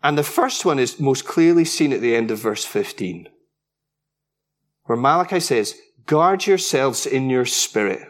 And 0.02 0.16
the 0.16 0.22
first 0.22 0.64
one 0.64 0.78
is 0.78 1.00
most 1.00 1.24
clearly 1.24 1.64
seen 1.64 1.92
at 1.92 2.00
the 2.00 2.14
end 2.14 2.30
of 2.30 2.38
verse 2.38 2.64
15, 2.64 3.28
where 4.84 4.98
Malachi 4.98 5.40
says, 5.40 5.74
guard 6.08 6.46
yourselves 6.46 7.06
in 7.06 7.30
your 7.30 7.44
spirit, 7.44 8.08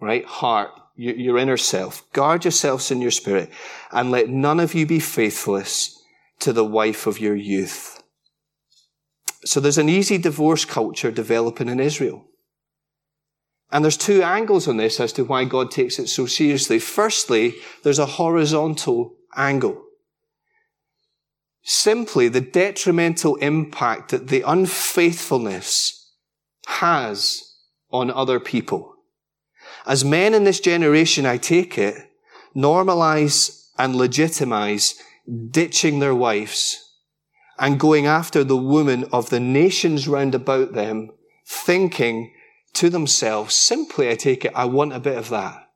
right? 0.00 0.24
Heart, 0.24 0.70
your 0.96 1.36
inner 1.36 1.58
self. 1.58 2.10
Guard 2.12 2.44
yourselves 2.44 2.90
in 2.90 3.02
your 3.02 3.10
spirit 3.10 3.50
and 3.92 4.10
let 4.10 4.30
none 4.30 4.60
of 4.60 4.72
you 4.72 4.86
be 4.86 5.00
faithless 5.00 6.02
to 6.38 6.52
the 6.52 6.64
wife 6.64 7.06
of 7.06 7.20
your 7.20 7.36
youth. 7.36 8.02
So 9.44 9.60
there's 9.60 9.78
an 9.78 9.90
easy 9.90 10.16
divorce 10.16 10.64
culture 10.64 11.10
developing 11.10 11.68
in 11.68 11.80
Israel. 11.80 12.24
And 13.70 13.84
there's 13.84 13.96
two 13.96 14.22
angles 14.22 14.68
on 14.68 14.76
this 14.76 15.00
as 15.00 15.12
to 15.14 15.24
why 15.24 15.44
God 15.44 15.70
takes 15.70 15.98
it 15.98 16.08
so 16.08 16.26
seriously. 16.26 16.78
Firstly, 16.78 17.56
there's 17.82 17.98
a 17.98 18.06
horizontal 18.06 19.16
angle. 19.36 19.82
Simply 21.62 22.28
the 22.28 22.40
detrimental 22.40 23.34
impact 23.36 24.12
that 24.12 24.28
the 24.28 24.42
unfaithfulness 24.42 25.95
has 26.66 27.54
on 27.90 28.10
other 28.10 28.38
people. 28.38 28.94
As 29.86 30.04
men 30.04 30.34
in 30.34 30.44
this 30.44 30.60
generation, 30.60 31.24
I 31.26 31.38
take 31.38 31.78
it, 31.78 31.96
normalize 32.54 33.68
and 33.78 33.96
legitimize 33.96 34.94
ditching 35.50 35.98
their 35.98 36.14
wives 36.14 36.82
and 37.58 37.80
going 37.80 38.06
after 38.06 38.44
the 38.44 38.56
women 38.56 39.04
of 39.12 39.30
the 39.30 39.40
nations 39.40 40.06
round 40.06 40.34
about 40.34 40.72
them, 40.74 41.10
thinking 41.46 42.32
to 42.74 42.90
themselves, 42.90 43.54
simply, 43.54 44.10
I 44.10 44.14
take 44.14 44.44
it, 44.44 44.52
I 44.54 44.66
want 44.66 44.92
a 44.92 45.00
bit 45.00 45.16
of 45.16 45.30
that. 45.30 45.70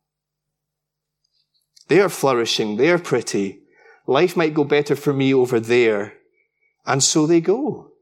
They 1.89 2.01
are 2.01 2.09
flourishing. 2.09 2.77
They 2.77 2.91
are 2.91 2.99
pretty. 2.99 3.63
Life 4.07 4.37
might 4.37 4.55
go 4.55 4.65
better 4.65 4.95
for 4.95 5.13
me 5.13 5.33
over 5.33 5.59
there. 5.59 6.15
And 6.87 7.03
so 7.03 7.27
they 7.27 7.41
go. 7.41 7.93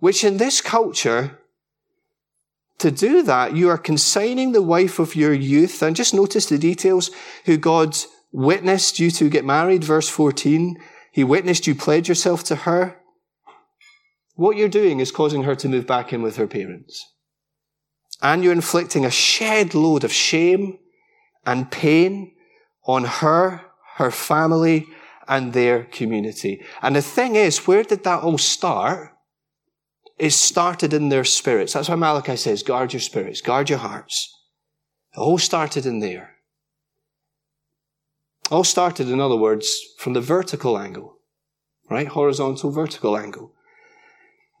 Which 0.00 0.24
in 0.24 0.36
this 0.36 0.60
culture, 0.60 1.37
to 2.78 2.90
do 2.90 3.22
that, 3.22 3.56
you 3.56 3.68
are 3.68 3.78
consigning 3.78 4.52
the 4.52 4.62
wife 4.62 4.98
of 4.98 5.16
your 5.16 5.32
youth, 5.32 5.82
and 5.82 5.96
just 5.96 6.14
notice 6.14 6.46
the 6.46 6.58
details, 6.58 7.10
who 7.44 7.56
God 7.56 7.96
witnessed 8.32 9.00
you 9.00 9.10
to 9.12 9.28
get 9.28 9.44
married, 9.44 9.82
verse 9.82 10.08
14. 10.08 10.76
He 11.12 11.24
witnessed 11.24 11.66
you 11.66 11.74
pledge 11.74 12.08
yourself 12.08 12.44
to 12.44 12.56
her. 12.56 13.00
What 14.34 14.56
you're 14.56 14.68
doing 14.68 15.00
is 15.00 15.10
causing 15.10 15.42
her 15.42 15.56
to 15.56 15.68
move 15.68 15.86
back 15.86 16.12
in 16.12 16.22
with 16.22 16.36
her 16.36 16.46
parents 16.46 17.04
and 18.22 18.42
you're 18.42 18.52
inflicting 18.52 19.04
a 19.04 19.10
shed 19.10 19.74
load 19.74 20.04
of 20.04 20.12
shame 20.12 20.78
and 21.46 21.70
pain 21.70 22.34
on 22.84 23.04
her, 23.04 23.62
her 23.96 24.10
family, 24.10 24.86
and 25.26 25.52
their 25.52 25.84
community. 25.84 26.62
And 26.82 26.96
the 26.96 27.02
thing 27.02 27.36
is, 27.36 27.66
where 27.66 27.82
did 27.82 28.04
that 28.04 28.22
all 28.22 28.38
start? 28.38 29.12
It 30.18 30.32
started 30.32 30.92
in 30.92 31.08
their 31.10 31.24
spirits. 31.24 31.72
That's 31.72 31.88
why 31.88 31.94
Malachi 31.94 32.36
says, 32.36 32.62
guard 32.62 32.92
your 32.92 33.00
spirits, 33.00 33.40
guard 33.40 33.70
your 33.70 33.78
hearts. 33.78 34.34
It 35.14 35.18
all 35.18 35.38
started 35.38 35.86
in 35.86 36.00
there. 36.00 36.34
All 38.50 38.64
started, 38.64 39.08
in 39.08 39.20
other 39.20 39.36
words, 39.36 39.78
from 39.98 40.14
the 40.14 40.20
vertical 40.20 40.78
angle, 40.78 41.18
right? 41.90 42.08
Horizontal, 42.08 42.70
vertical 42.70 43.16
angle. 43.16 43.52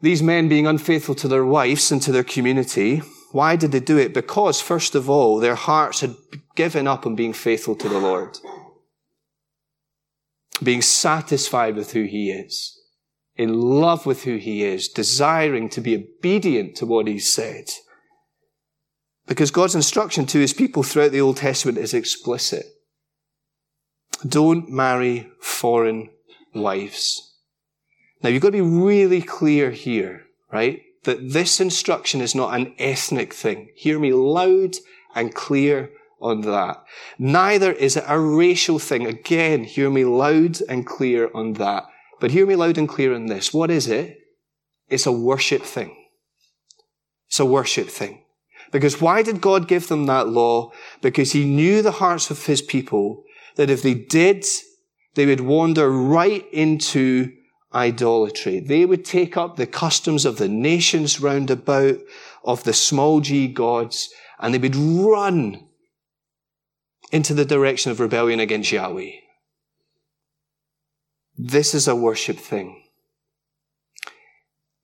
These 0.00 0.22
men 0.22 0.48
being 0.48 0.66
unfaithful 0.66 1.16
to 1.16 1.28
their 1.28 1.44
wives 1.44 1.90
and 1.90 2.00
to 2.02 2.12
their 2.12 2.22
community, 2.22 3.02
why 3.32 3.56
did 3.56 3.72
they 3.72 3.80
do 3.80 3.98
it? 3.98 4.14
Because, 4.14 4.60
first 4.60 4.94
of 4.94 5.10
all, 5.10 5.38
their 5.38 5.56
hearts 5.56 6.02
had 6.02 6.14
given 6.54 6.86
up 6.86 7.04
on 7.04 7.16
being 7.16 7.32
faithful 7.32 7.74
to 7.76 7.88
the 7.88 7.98
Lord. 7.98 8.38
Being 10.62 10.82
satisfied 10.82 11.74
with 11.74 11.92
who 11.92 12.04
He 12.04 12.30
is. 12.30 12.77
In 13.38 13.54
love 13.54 14.04
with 14.04 14.24
who 14.24 14.36
He 14.36 14.64
is. 14.64 14.88
Desiring 14.88 15.70
to 15.70 15.80
be 15.80 15.96
obedient 15.96 16.76
to 16.76 16.86
what 16.86 17.06
He 17.06 17.18
said. 17.18 17.70
Because 19.26 19.50
God's 19.50 19.74
instruction 19.74 20.26
to 20.26 20.38
His 20.38 20.52
people 20.52 20.82
throughout 20.82 21.12
the 21.12 21.20
Old 21.20 21.38
Testament 21.38 21.78
is 21.78 21.94
explicit. 21.94 22.66
Don't 24.26 24.68
marry 24.68 25.30
foreign 25.40 26.10
wives. 26.54 27.36
Now 28.22 28.28
you've 28.28 28.42
got 28.42 28.48
to 28.48 28.52
be 28.52 28.60
really 28.60 29.22
clear 29.22 29.70
here, 29.70 30.24
right? 30.52 30.82
that 31.08 31.32
this 31.32 31.58
instruction 31.58 32.20
is 32.20 32.34
not 32.34 32.52
an 32.52 32.74
ethnic 32.78 33.32
thing. 33.32 33.70
Hear 33.74 33.98
me 33.98 34.12
loud 34.12 34.76
and 35.14 35.34
clear 35.34 35.90
on 36.20 36.42
that. 36.42 36.84
Neither 37.18 37.72
is 37.72 37.96
it 37.96 38.04
a 38.06 38.20
racial 38.20 38.78
thing. 38.78 39.06
Again, 39.06 39.64
hear 39.64 39.88
me 39.88 40.04
loud 40.04 40.58
and 40.68 40.86
clear 40.86 41.30
on 41.32 41.54
that. 41.54 41.84
But 42.20 42.30
hear 42.32 42.46
me 42.46 42.56
loud 42.56 42.78
and 42.78 42.88
clear 42.88 43.14
on 43.14 43.26
this. 43.26 43.52
What 43.52 43.70
is 43.70 43.88
it? 43.88 44.18
It's 44.88 45.06
a 45.06 45.12
worship 45.12 45.62
thing. 45.62 45.94
It's 47.28 47.40
a 47.40 47.44
worship 47.44 47.88
thing. 47.88 48.24
Because 48.72 49.00
why 49.00 49.22
did 49.22 49.40
God 49.40 49.68
give 49.68 49.88
them 49.88 50.06
that 50.06 50.28
law? 50.28 50.72
Because 51.00 51.32
he 51.32 51.44
knew 51.44 51.82
the 51.82 51.92
hearts 51.92 52.30
of 52.30 52.46
his 52.46 52.62
people 52.62 53.24
that 53.56 53.70
if 53.70 53.82
they 53.82 53.94
did, 53.94 54.44
they 55.14 55.26
would 55.26 55.40
wander 55.40 55.90
right 55.90 56.46
into 56.52 57.32
idolatry. 57.74 58.60
They 58.60 58.84
would 58.84 59.04
take 59.04 59.36
up 59.36 59.56
the 59.56 59.66
customs 59.66 60.24
of 60.24 60.38
the 60.38 60.48
nations 60.48 61.20
round 61.20 61.50
about, 61.50 61.98
of 62.44 62.64
the 62.64 62.72
small 62.72 63.20
g 63.20 63.48
gods, 63.48 64.10
and 64.38 64.54
they 64.54 64.58
would 64.58 64.76
run 64.76 65.66
into 67.10 67.34
the 67.34 67.44
direction 67.44 67.90
of 67.90 68.00
rebellion 68.00 68.40
against 68.40 68.72
Yahweh. 68.72 69.10
This 71.38 71.72
is 71.72 71.86
a 71.86 71.94
worship 71.94 72.36
thing. 72.36 72.82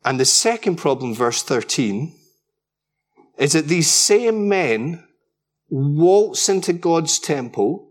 And 0.04 0.20
the 0.20 0.24
second 0.24 0.76
problem, 0.76 1.12
verse 1.12 1.42
13, 1.42 2.14
is 3.38 3.54
that 3.54 3.66
these 3.66 3.90
same 3.90 4.48
men 4.48 5.04
waltz 5.68 6.48
into 6.48 6.72
God's 6.72 7.18
temple, 7.18 7.88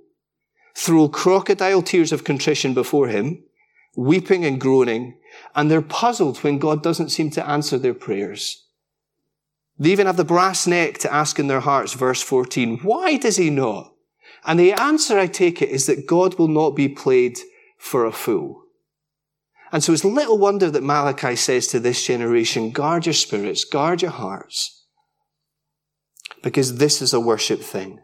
throw 0.76 1.10
crocodile 1.10 1.82
tears 1.82 2.14
of 2.14 2.24
contrition 2.24 2.74
before 2.74 3.10
him, 3.10 3.44
weeping 3.98 4.46
and 4.46 4.62
groaning, 4.62 5.20
and 5.54 5.70
they're 5.70 5.82
puzzled 5.82 6.38
when 6.38 6.58
God 6.58 6.82
doesn't 6.82 7.10
seem 7.10 7.32
to 7.32 7.48
answer 7.48 7.78
their 7.78 7.94
prayers. 7.94 8.66
They 9.78 9.92
even 9.92 10.08
have 10.08 10.18
the 10.18 10.24
brass 10.24 10.66
neck 10.66 11.00
to 11.00 11.14
ask 11.14 11.38
in 11.38 11.48
their 11.48 11.60
hearts, 11.60 11.94
verse 11.94 12.22
14, 12.22 12.80
why 12.80 13.18
does 13.18 13.36
he 13.36 13.50
not? 13.50 13.92
And 14.46 14.58
the 14.58 14.72
answer, 14.74 15.20
I 15.20 15.28
take 15.28 15.62
it, 15.62 15.70
is 15.70 15.88
that 15.88 16.08
God 16.08 16.38
will 16.40 16.48
not 16.48 16.72
be 16.72 16.88
played 16.88 17.40
for 17.84 18.06
a 18.06 18.14
fool. 18.14 18.64
And 19.74 19.84
so 19.84 19.92
it's 19.92 20.06
little 20.06 20.38
wonder 20.38 20.72
that 20.72 20.84
Malachi 20.84 21.36
says 21.36 21.68
to 21.68 21.82
this 21.82 22.08
generation, 22.08 22.72
guard 22.72 23.06
your 23.06 23.14
spirits, 23.14 23.66
guard 23.66 24.02
your 24.02 24.12
hearts, 24.12 24.86
because 26.42 26.78
this 26.78 27.02
is 27.02 27.14
a 27.14 27.20
worship 27.20 27.60
thing. 27.60 28.00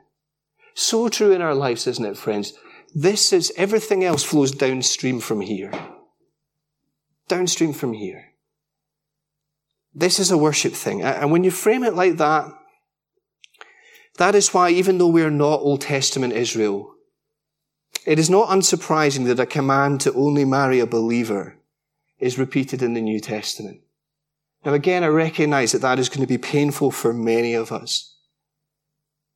So 0.73 1.07
true 1.07 1.31
in 1.31 1.41
our 1.41 1.55
lives, 1.55 1.87
isn't 1.87 2.05
it, 2.05 2.17
friends? 2.17 2.53
This 2.93 3.31
is, 3.31 3.53
everything 3.55 4.03
else 4.03 4.21
flows 4.21 4.51
downstream 4.51 5.21
from 5.21 5.39
here. 5.39 5.71
Downstream 7.29 7.71
from 7.71 7.93
here. 7.93 8.33
This 9.93 10.19
is 10.19 10.29
a 10.29 10.37
worship 10.37 10.73
thing. 10.73 11.03
And 11.03 11.31
when 11.31 11.45
you 11.45 11.51
frame 11.51 11.85
it 11.85 11.93
like 11.93 12.17
that, 12.17 12.51
that 14.17 14.35
is 14.35 14.53
why, 14.53 14.71
even 14.71 14.97
though 14.97 15.07
we 15.07 15.23
are 15.23 15.31
not 15.31 15.61
Old 15.61 15.81
Testament 15.81 16.33
Israel, 16.33 16.95
it 18.05 18.19
is 18.19 18.29
not 18.29 18.49
unsurprising 18.49 19.25
that 19.25 19.39
a 19.39 19.45
command 19.45 20.01
to 20.01 20.13
only 20.13 20.45
marry 20.45 20.79
a 20.79 20.87
believer 20.87 21.57
is 22.19 22.39
repeated 22.39 22.81
in 22.81 22.93
the 22.93 23.01
New 23.01 23.19
Testament. 23.19 23.81
Now 24.65 24.73
again, 24.73 25.03
I 25.03 25.07
recognize 25.07 25.71
that 25.71 25.81
that 25.81 25.99
is 25.99 26.09
going 26.09 26.21
to 26.21 26.27
be 26.27 26.37
painful 26.37 26.91
for 26.91 27.13
many 27.13 27.53
of 27.53 27.71
us. 27.71 28.15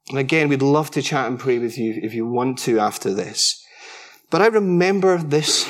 And 0.09 0.19
again, 0.19 0.49
we'd 0.49 0.61
love 0.61 0.91
to 0.91 1.01
chat 1.01 1.27
and 1.27 1.39
pray 1.39 1.59
with 1.59 1.77
you 1.77 1.99
if 2.01 2.13
you 2.13 2.27
want 2.27 2.57
to 2.59 2.79
after 2.79 3.13
this. 3.13 3.63
But 4.29 4.41
I 4.41 4.47
remember 4.47 5.17
this 5.17 5.69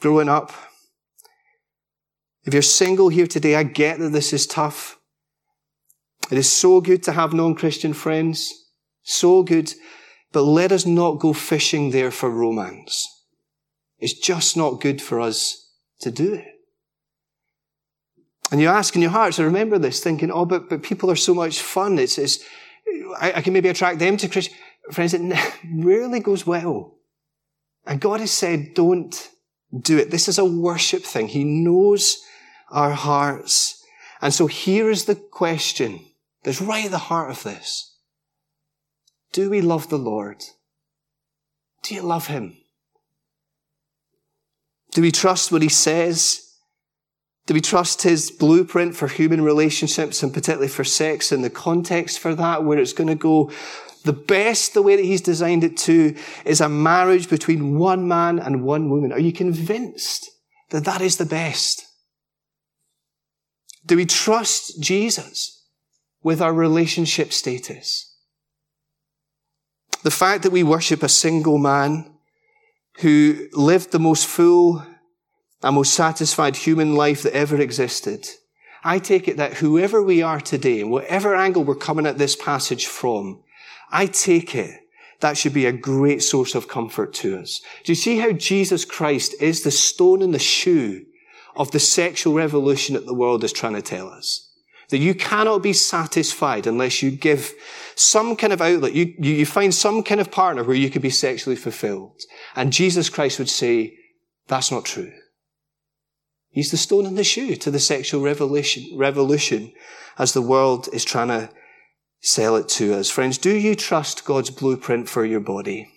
growing 0.00 0.28
up. 0.28 0.52
If 2.44 2.54
you're 2.54 2.62
single 2.62 3.08
here 3.08 3.26
today, 3.26 3.54
I 3.54 3.62
get 3.62 3.98
that 3.98 4.10
this 4.10 4.32
is 4.32 4.46
tough. 4.46 4.98
It 6.30 6.38
is 6.38 6.50
so 6.50 6.80
good 6.80 7.02
to 7.04 7.12
have 7.12 7.32
non-Christian 7.32 7.92
friends. 7.92 8.52
So 9.02 9.42
good. 9.42 9.72
But 10.32 10.42
let 10.42 10.72
us 10.72 10.86
not 10.86 11.18
go 11.18 11.32
fishing 11.32 11.90
there 11.90 12.10
for 12.10 12.30
romance. 12.30 13.06
It's 13.98 14.18
just 14.18 14.56
not 14.56 14.80
good 14.80 15.02
for 15.02 15.20
us 15.20 15.70
to 16.00 16.10
do 16.10 16.34
it. 16.34 16.46
And 18.50 18.60
you 18.60 18.68
ask 18.68 18.94
in 18.96 19.02
your 19.02 19.10
hearts, 19.10 19.38
I 19.38 19.44
remember 19.44 19.78
this, 19.78 20.00
thinking, 20.00 20.30
oh, 20.30 20.44
but, 20.44 20.68
but 20.68 20.82
people 20.82 21.10
are 21.10 21.16
so 21.16 21.34
much 21.34 21.60
fun. 21.60 21.98
It's, 21.98 22.18
it's, 22.18 22.44
I, 23.20 23.32
I 23.36 23.42
can 23.42 23.52
maybe 23.52 23.68
attract 23.68 23.98
them 23.98 24.16
to 24.16 24.28
Christian. 24.28 24.56
Friends, 24.90 25.14
it 25.14 25.54
rarely 25.74 26.20
goes 26.20 26.46
well. 26.46 26.96
And 27.86 28.00
God 28.00 28.20
has 28.20 28.32
said, 28.32 28.74
don't 28.74 29.30
do 29.78 29.98
it. 29.98 30.10
This 30.10 30.28
is 30.28 30.38
a 30.38 30.44
worship 30.44 31.02
thing. 31.02 31.28
He 31.28 31.44
knows 31.44 32.22
our 32.70 32.92
hearts. 32.92 33.84
And 34.20 34.34
so 34.34 34.46
here 34.46 34.90
is 34.90 35.04
the 35.04 35.14
question 35.14 36.00
that's 36.42 36.60
right 36.60 36.84
at 36.84 36.90
the 36.90 36.98
heart 36.98 37.30
of 37.30 37.42
this. 37.42 37.89
Do 39.32 39.50
we 39.50 39.60
love 39.60 39.88
the 39.88 39.98
Lord? 39.98 40.42
Do 41.82 41.94
you 41.94 42.02
love 42.02 42.26
Him? 42.26 42.56
Do 44.92 45.02
we 45.02 45.12
trust 45.12 45.52
what 45.52 45.62
He 45.62 45.68
says? 45.68 46.46
Do 47.46 47.54
we 47.54 47.60
trust 47.60 48.02
His 48.02 48.30
blueprint 48.30 48.96
for 48.96 49.08
human 49.08 49.42
relationships 49.42 50.22
and 50.22 50.32
particularly 50.34 50.68
for 50.68 50.84
sex 50.84 51.32
and 51.32 51.44
the 51.44 51.50
context 51.50 52.18
for 52.18 52.34
that, 52.34 52.64
where 52.64 52.78
it's 52.78 52.92
going 52.92 53.08
to 53.08 53.14
go 53.14 53.50
the 54.04 54.12
best, 54.12 54.74
the 54.74 54.82
way 54.82 54.96
that 54.96 55.04
He's 55.04 55.20
designed 55.20 55.64
it 55.64 55.76
to, 55.78 56.16
is 56.44 56.60
a 56.60 56.68
marriage 56.68 57.28
between 57.28 57.78
one 57.78 58.08
man 58.08 58.38
and 58.38 58.64
one 58.64 58.90
woman? 58.90 59.12
Are 59.12 59.20
you 59.20 59.32
convinced 59.32 60.30
that 60.70 60.84
that 60.84 61.00
is 61.00 61.18
the 61.18 61.26
best? 61.26 61.86
Do 63.86 63.96
we 63.96 64.06
trust 64.06 64.80
Jesus? 64.82 65.58
with 66.22 66.40
our 66.40 66.52
relationship 66.52 67.32
status. 67.32 68.09
The 70.02 70.10
fact 70.10 70.42
that 70.42 70.52
we 70.52 70.62
worship 70.62 71.02
a 71.02 71.08
single 71.08 71.58
man 71.58 72.10
who 73.00 73.48
lived 73.52 73.92
the 73.92 73.98
most 73.98 74.26
full 74.26 74.84
and 75.62 75.74
most 75.74 75.94
satisfied 75.94 76.56
human 76.56 76.94
life 76.94 77.22
that 77.22 77.34
ever 77.34 77.60
existed. 77.60 78.26
I 78.82 78.98
take 78.98 79.28
it 79.28 79.36
that 79.36 79.54
whoever 79.54 80.02
we 80.02 80.22
are 80.22 80.40
today, 80.40 80.84
whatever 80.84 81.34
angle 81.34 81.64
we're 81.64 81.74
coming 81.74 82.06
at 82.06 82.16
this 82.16 82.34
passage 82.34 82.86
from, 82.86 83.42
I 83.90 84.06
take 84.06 84.54
it 84.54 84.80
that 85.20 85.36
should 85.36 85.52
be 85.52 85.66
a 85.66 85.72
great 85.72 86.22
source 86.22 86.54
of 86.54 86.68
comfort 86.68 87.12
to 87.12 87.38
us. 87.38 87.60
Do 87.84 87.92
you 87.92 87.96
see 87.96 88.18
how 88.18 88.32
Jesus 88.32 88.86
Christ 88.86 89.34
is 89.40 89.62
the 89.62 89.70
stone 89.70 90.22
in 90.22 90.32
the 90.32 90.38
shoe 90.38 91.04
of 91.56 91.70
the 91.72 91.78
sexual 91.78 92.32
revolution 92.32 92.94
that 92.94 93.04
the 93.04 93.14
world 93.14 93.44
is 93.44 93.52
trying 93.52 93.74
to 93.74 93.82
tell 93.82 94.08
us? 94.08 94.49
That 94.90 94.98
you 94.98 95.14
cannot 95.14 95.62
be 95.62 95.72
satisfied 95.72 96.66
unless 96.66 97.02
you 97.02 97.10
give 97.10 97.54
some 97.94 98.36
kind 98.36 98.52
of 98.52 98.60
outlet. 98.60 98.92
You, 98.92 99.14
you, 99.18 99.46
find 99.46 99.74
some 99.74 100.02
kind 100.02 100.20
of 100.20 100.30
partner 100.30 100.64
where 100.64 100.76
you 100.76 100.90
could 100.90 101.02
be 101.02 101.10
sexually 101.10 101.56
fulfilled. 101.56 102.20
And 102.54 102.72
Jesus 102.72 103.08
Christ 103.08 103.38
would 103.38 103.48
say, 103.48 103.96
that's 104.48 104.70
not 104.70 104.84
true. 104.84 105.12
He's 106.48 106.72
the 106.72 106.76
stone 106.76 107.06
in 107.06 107.14
the 107.14 107.24
shoe 107.24 107.54
to 107.56 107.70
the 107.70 107.78
sexual 107.78 108.22
revolution, 108.22 108.98
revolution 108.98 109.72
as 110.18 110.32
the 110.32 110.42
world 110.42 110.88
is 110.92 111.04
trying 111.04 111.28
to 111.28 111.50
sell 112.20 112.56
it 112.56 112.68
to 112.68 112.94
us. 112.94 113.08
Friends, 113.08 113.38
do 113.38 113.54
you 113.54 113.74
trust 113.76 114.24
God's 114.24 114.50
blueprint 114.50 115.08
for 115.08 115.24
your 115.24 115.40
body? 115.40 115.90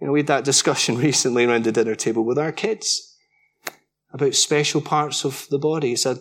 You 0.00 0.06
know, 0.06 0.12
we 0.12 0.20
had 0.20 0.26
that 0.28 0.44
discussion 0.44 0.96
recently 0.98 1.44
around 1.44 1.64
the 1.64 1.72
dinner 1.72 1.94
table 1.94 2.24
with 2.24 2.38
our 2.38 2.52
kids 2.52 3.14
about 4.10 4.34
special 4.34 4.80
parts 4.80 5.24
of 5.24 5.46
the 5.50 5.58
body. 5.58 5.92
It's 5.92 6.06
a 6.06 6.20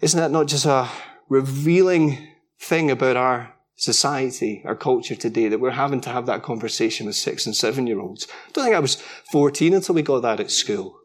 isn't 0.00 0.18
that 0.18 0.30
not 0.30 0.46
just 0.46 0.66
a 0.66 0.88
revealing 1.28 2.28
thing 2.58 2.90
about 2.90 3.16
our 3.16 3.54
society, 3.76 4.62
our 4.64 4.76
culture 4.76 5.14
today, 5.14 5.48
that 5.48 5.60
we're 5.60 5.70
having 5.70 6.00
to 6.02 6.10
have 6.10 6.26
that 6.26 6.42
conversation 6.42 7.06
with 7.06 7.16
six 7.16 7.46
and 7.46 7.56
seven 7.56 7.86
year 7.86 8.00
olds? 8.00 8.26
I 8.48 8.52
don't 8.52 8.64
think 8.64 8.76
I 8.76 8.80
was 8.80 8.96
14 9.32 9.74
until 9.74 9.94
we 9.94 10.02
got 10.02 10.22
that 10.22 10.40
at 10.40 10.50
school. 10.50 10.98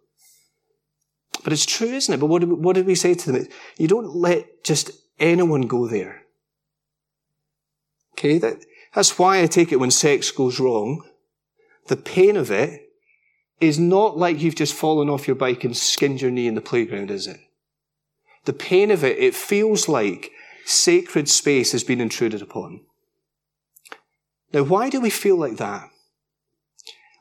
But 1.44 1.54
it's 1.54 1.66
true, 1.66 1.88
isn't 1.88 2.14
it? 2.14 2.20
But 2.20 2.28
what 2.28 2.40
did, 2.40 2.52
what 2.52 2.76
did 2.76 2.86
we 2.86 2.96
say 2.96 3.14
to 3.14 3.32
them? 3.32 3.48
You 3.78 3.88
don't 3.88 4.16
let 4.16 4.64
just 4.64 4.92
anyone 5.20 5.62
go 5.62 5.88
there. 5.88 6.24
Okay, 8.14 8.38
that, 8.38 8.64
that's 8.94 9.18
why 9.18 9.42
I 9.42 9.48
take 9.48 9.72
it 9.72 9.80
when 9.80 9.92
sex 9.92 10.30
goes 10.32 10.60
wrong, 10.60 11.04
the 11.88 11.98
pain 11.98 12.38
of 12.38 12.52
it 12.52 12.82
is 13.60 13.80
not 13.80 14.18
like 14.18 14.42
you've 14.42 14.56
just 14.56 14.74
fallen 14.74 15.10
off 15.10 15.28
your 15.28 15.36
bike 15.36 15.64
and 15.64 15.76
skinned 15.76 16.22
your 16.22 16.32
knee 16.32 16.48
in 16.48 16.56
the 16.56 16.62
playground, 16.62 17.10
is 17.10 17.28
it? 17.28 17.40
The 18.46 18.54
pain 18.54 18.92
of 18.92 19.04
it, 19.04 19.18
it 19.18 19.36
feels 19.36 19.88
like 19.88 20.32
sacred 20.66 21.30
space 21.30 21.72
has 21.72 21.84
been 21.84 22.02
intruded 22.02 22.42
upon. 22.42 22.82
Now, 24.54 24.64
why 24.64 24.90
do 24.90 25.00
we 25.00 25.10
feel 25.10 25.38
like 25.38 25.58
that? 25.58 25.90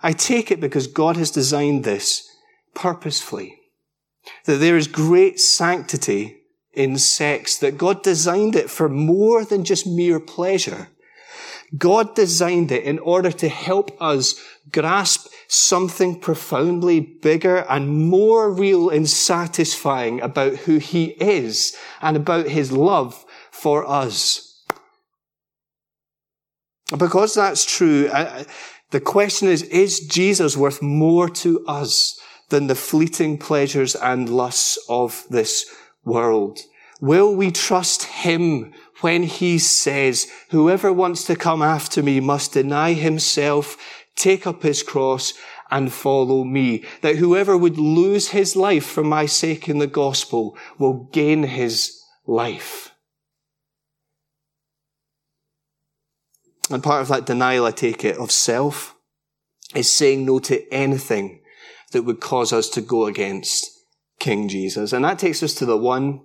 I 0.02 0.12
take 0.12 0.50
it 0.50 0.61
because 0.61 0.87
God 0.87 1.16
has 1.16 1.30
designed 1.30 1.85
this 1.85 2.28
purposefully. 2.74 3.59
That 4.44 4.56
there 4.56 4.76
is 4.76 4.87
great 4.87 5.40
sanctity 5.40 6.38
in 6.72 6.98
sex, 6.98 7.56
that 7.59 7.78
God 7.78 8.02
designed 8.02 8.56
it 8.56 8.70
for 8.70 8.88
more 8.88 9.44
than 9.44 9.64
just 9.64 9.87
mere 9.87 10.20
pleasure. 10.20 10.88
God 11.76 12.14
designed 12.14 12.72
it 12.72 12.85
in 12.85 12.98
order 12.98 13.30
to 13.33 13.48
help 13.48 13.90
us 14.00 14.40
grasp 14.72 15.28
something 15.53 16.21
profoundly 16.21 17.01
bigger 17.01 17.67
and 17.69 17.89
more 18.09 18.53
real 18.53 18.89
and 18.89 19.11
satisfying 19.11 20.21
about 20.21 20.55
who 20.55 20.79
he 20.79 21.07
is 21.21 21.77
and 22.01 22.17
about 22.17 22.47
his 22.47 22.71
love 22.71 23.25
for 23.51 23.85
us. 23.85 24.65
Because 26.97 27.35
that's 27.35 27.65
true, 27.65 28.09
the 28.91 29.01
question 29.01 29.49
is, 29.49 29.65
is 29.65 30.07
Jesus 30.07 30.57
worth 30.57 30.81
more 30.81 31.29
to 31.29 31.67
us 31.67 32.21
than 32.51 32.69
the 32.69 32.77
fleeting 32.77 33.37
pleasures 33.37 33.97
and 33.97 34.29
lusts 34.29 34.79
of 34.89 35.25
this 35.31 35.67
world? 36.05 36.61
Will 37.01 37.35
we 37.35 37.51
trust 37.51 38.05
him 38.05 38.73
when 39.01 39.23
he 39.23 39.59
says, 39.59 40.31
whoever 40.51 40.93
wants 40.93 41.25
to 41.25 41.35
come 41.35 41.63
after 41.63 42.03
me 42.03 42.21
must 42.21 42.53
deny 42.53 42.93
himself, 42.93 43.77
take 44.20 44.46
up 44.46 44.62
his 44.62 44.83
cross 44.83 45.35
and 45.70 45.92
follow 45.92 46.44
me. 46.44 46.85
That 47.02 47.16
whoever 47.16 47.56
would 47.56 47.78
lose 47.78 48.28
his 48.28 48.56
life 48.56 48.87
for 48.87 49.04
my 49.04 49.26
sake 49.26 49.68
in 49.68 49.78
the 49.78 49.87
gospel 49.87 50.56
will 50.78 51.09
gain 51.12 51.44
his 51.44 52.00
life. 52.26 52.92
And 56.70 56.83
part 56.83 57.02
of 57.02 57.09
that 57.09 57.26
denial, 57.26 57.66
I 57.66 57.72
take 57.72 58.04
it, 58.04 58.16
of 58.16 58.30
self 58.30 58.94
is 59.74 59.90
saying 59.90 60.24
no 60.24 60.38
to 60.40 60.72
anything 60.72 61.42
that 61.92 62.02
would 62.02 62.20
cause 62.20 62.52
us 62.52 62.68
to 62.70 62.80
go 62.80 63.06
against 63.06 63.68
King 64.20 64.48
Jesus. 64.48 64.92
And 64.92 65.04
that 65.04 65.18
takes 65.18 65.42
us 65.42 65.54
to 65.54 65.66
the 65.66 65.76
one, 65.76 66.20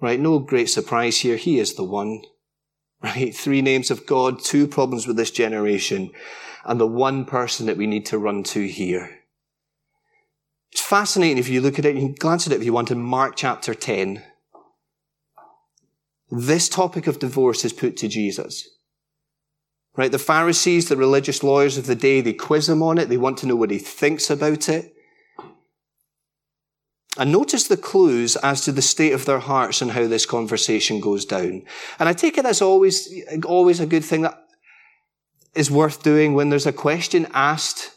right? 0.00 0.20
No 0.20 0.38
great 0.38 0.70
surprise 0.70 1.18
here. 1.18 1.36
He 1.36 1.58
is 1.58 1.74
the 1.74 1.84
one, 1.84 2.22
right? 3.02 3.34
Three 3.34 3.62
names 3.62 3.90
of 3.90 4.06
God, 4.06 4.40
two 4.40 4.68
problems 4.68 5.06
with 5.06 5.16
this 5.16 5.30
generation, 5.32 6.10
and 6.64 6.80
the 6.80 6.86
one 6.86 7.24
person 7.24 7.66
that 7.66 7.76
we 7.76 7.86
need 7.86 8.06
to 8.06 8.18
run 8.18 8.42
to 8.44 8.66
here. 8.66 9.18
It's 10.72 10.80
fascinating 10.80 11.38
if 11.38 11.48
you 11.48 11.60
look 11.60 11.78
at 11.78 11.84
it, 11.84 11.96
you 11.96 12.00
can 12.00 12.14
glance 12.14 12.46
at 12.46 12.52
it 12.52 12.60
if 12.60 12.64
you 12.64 12.72
want 12.72 12.90
in 12.90 13.00
Mark 13.00 13.34
chapter 13.36 13.74
10. 13.74 14.22
This 16.30 16.68
topic 16.68 17.06
of 17.06 17.18
divorce 17.18 17.64
is 17.64 17.72
put 17.72 17.96
to 17.98 18.08
Jesus. 18.08 18.68
Right? 19.96 20.12
The 20.12 20.18
Pharisees, 20.18 20.88
the 20.88 20.96
religious 20.96 21.42
lawyers 21.42 21.76
of 21.76 21.86
the 21.86 21.96
day, 21.96 22.20
they 22.20 22.32
quiz 22.32 22.68
him 22.68 22.82
on 22.82 22.98
it. 22.98 23.08
They 23.08 23.16
want 23.16 23.38
to 23.38 23.46
know 23.46 23.56
what 23.56 23.72
he 23.72 23.78
thinks 23.78 24.30
about 24.30 24.68
it. 24.68 24.94
And 27.18 27.32
notice 27.32 27.66
the 27.66 27.76
clues 27.76 28.36
as 28.36 28.64
to 28.64 28.72
the 28.72 28.82
state 28.82 29.12
of 29.12 29.26
their 29.26 29.40
hearts 29.40 29.82
and 29.82 29.90
how 29.90 30.06
this 30.06 30.24
conversation 30.24 31.00
goes 31.00 31.24
down. 31.24 31.64
And 31.98 32.08
I 32.08 32.12
take 32.12 32.38
it 32.38 32.46
as 32.46 32.62
always, 32.62 33.12
always 33.44 33.80
a 33.80 33.86
good 33.86 34.04
thing 34.04 34.22
that 34.22 34.40
is 35.54 35.70
worth 35.70 36.02
doing 36.02 36.34
when 36.34 36.48
there's 36.48 36.66
a 36.66 36.72
question 36.72 37.26
asked 37.32 37.92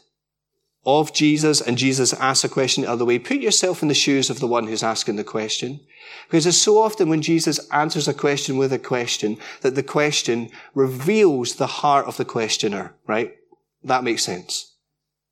of 0.86 1.12
Jesus 1.14 1.60
and 1.60 1.78
Jesus 1.78 2.12
asks 2.14 2.44
a 2.44 2.48
question 2.48 2.84
the 2.84 2.90
other 2.90 3.04
way. 3.04 3.18
Put 3.18 3.38
yourself 3.38 3.82
in 3.82 3.88
the 3.88 3.94
shoes 3.94 4.28
of 4.28 4.40
the 4.40 4.46
one 4.46 4.66
who's 4.66 4.82
asking 4.82 5.16
the 5.16 5.24
question. 5.24 5.80
Because 6.26 6.46
it's 6.46 6.58
so 6.58 6.78
often 6.78 7.08
when 7.08 7.22
Jesus 7.22 7.66
answers 7.70 8.06
a 8.06 8.14
question 8.14 8.56
with 8.58 8.72
a 8.72 8.78
question 8.78 9.38
that 9.62 9.74
the 9.74 9.82
question 9.82 10.50
reveals 10.74 11.54
the 11.54 11.66
heart 11.66 12.06
of 12.06 12.16
the 12.16 12.24
questioner, 12.24 12.94
right? 13.06 13.34
That 13.82 14.04
makes 14.04 14.24
sense. 14.24 14.74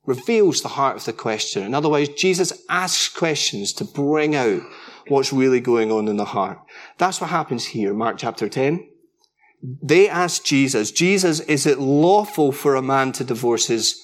Reveals 0.05 0.61
the 0.61 0.69
heart 0.69 0.97
of 0.97 1.05
the 1.05 1.13
questioner. 1.13 1.65
In 1.65 1.73
other 1.73 1.89
words, 1.89 2.09
Jesus 2.09 2.53
asks 2.69 3.09
questions 3.09 3.73
to 3.73 3.85
bring 3.85 4.35
out 4.35 4.61
what's 5.07 5.33
really 5.33 5.59
going 5.59 5.91
on 5.91 6.07
in 6.07 6.17
the 6.17 6.25
heart. 6.25 6.59
That's 6.97 7.21
what 7.21 7.29
happens 7.29 7.65
here, 7.65 7.93
Mark 7.93 8.17
chapter 8.17 8.49
10. 8.49 8.89
They 9.63 10.09
ask 10.09 10.43
Jesus, 10.43 10.91
Jesus, 10.91 11.39
is 11.39 11.65
it 11.65 11.79
lawful 11.79 12.51
for 12.51 12.75
a 12.75 12.81
man 12.81 13.13
to 13.13 13.23
divorce 13.23 13.67
his 13.67 14.01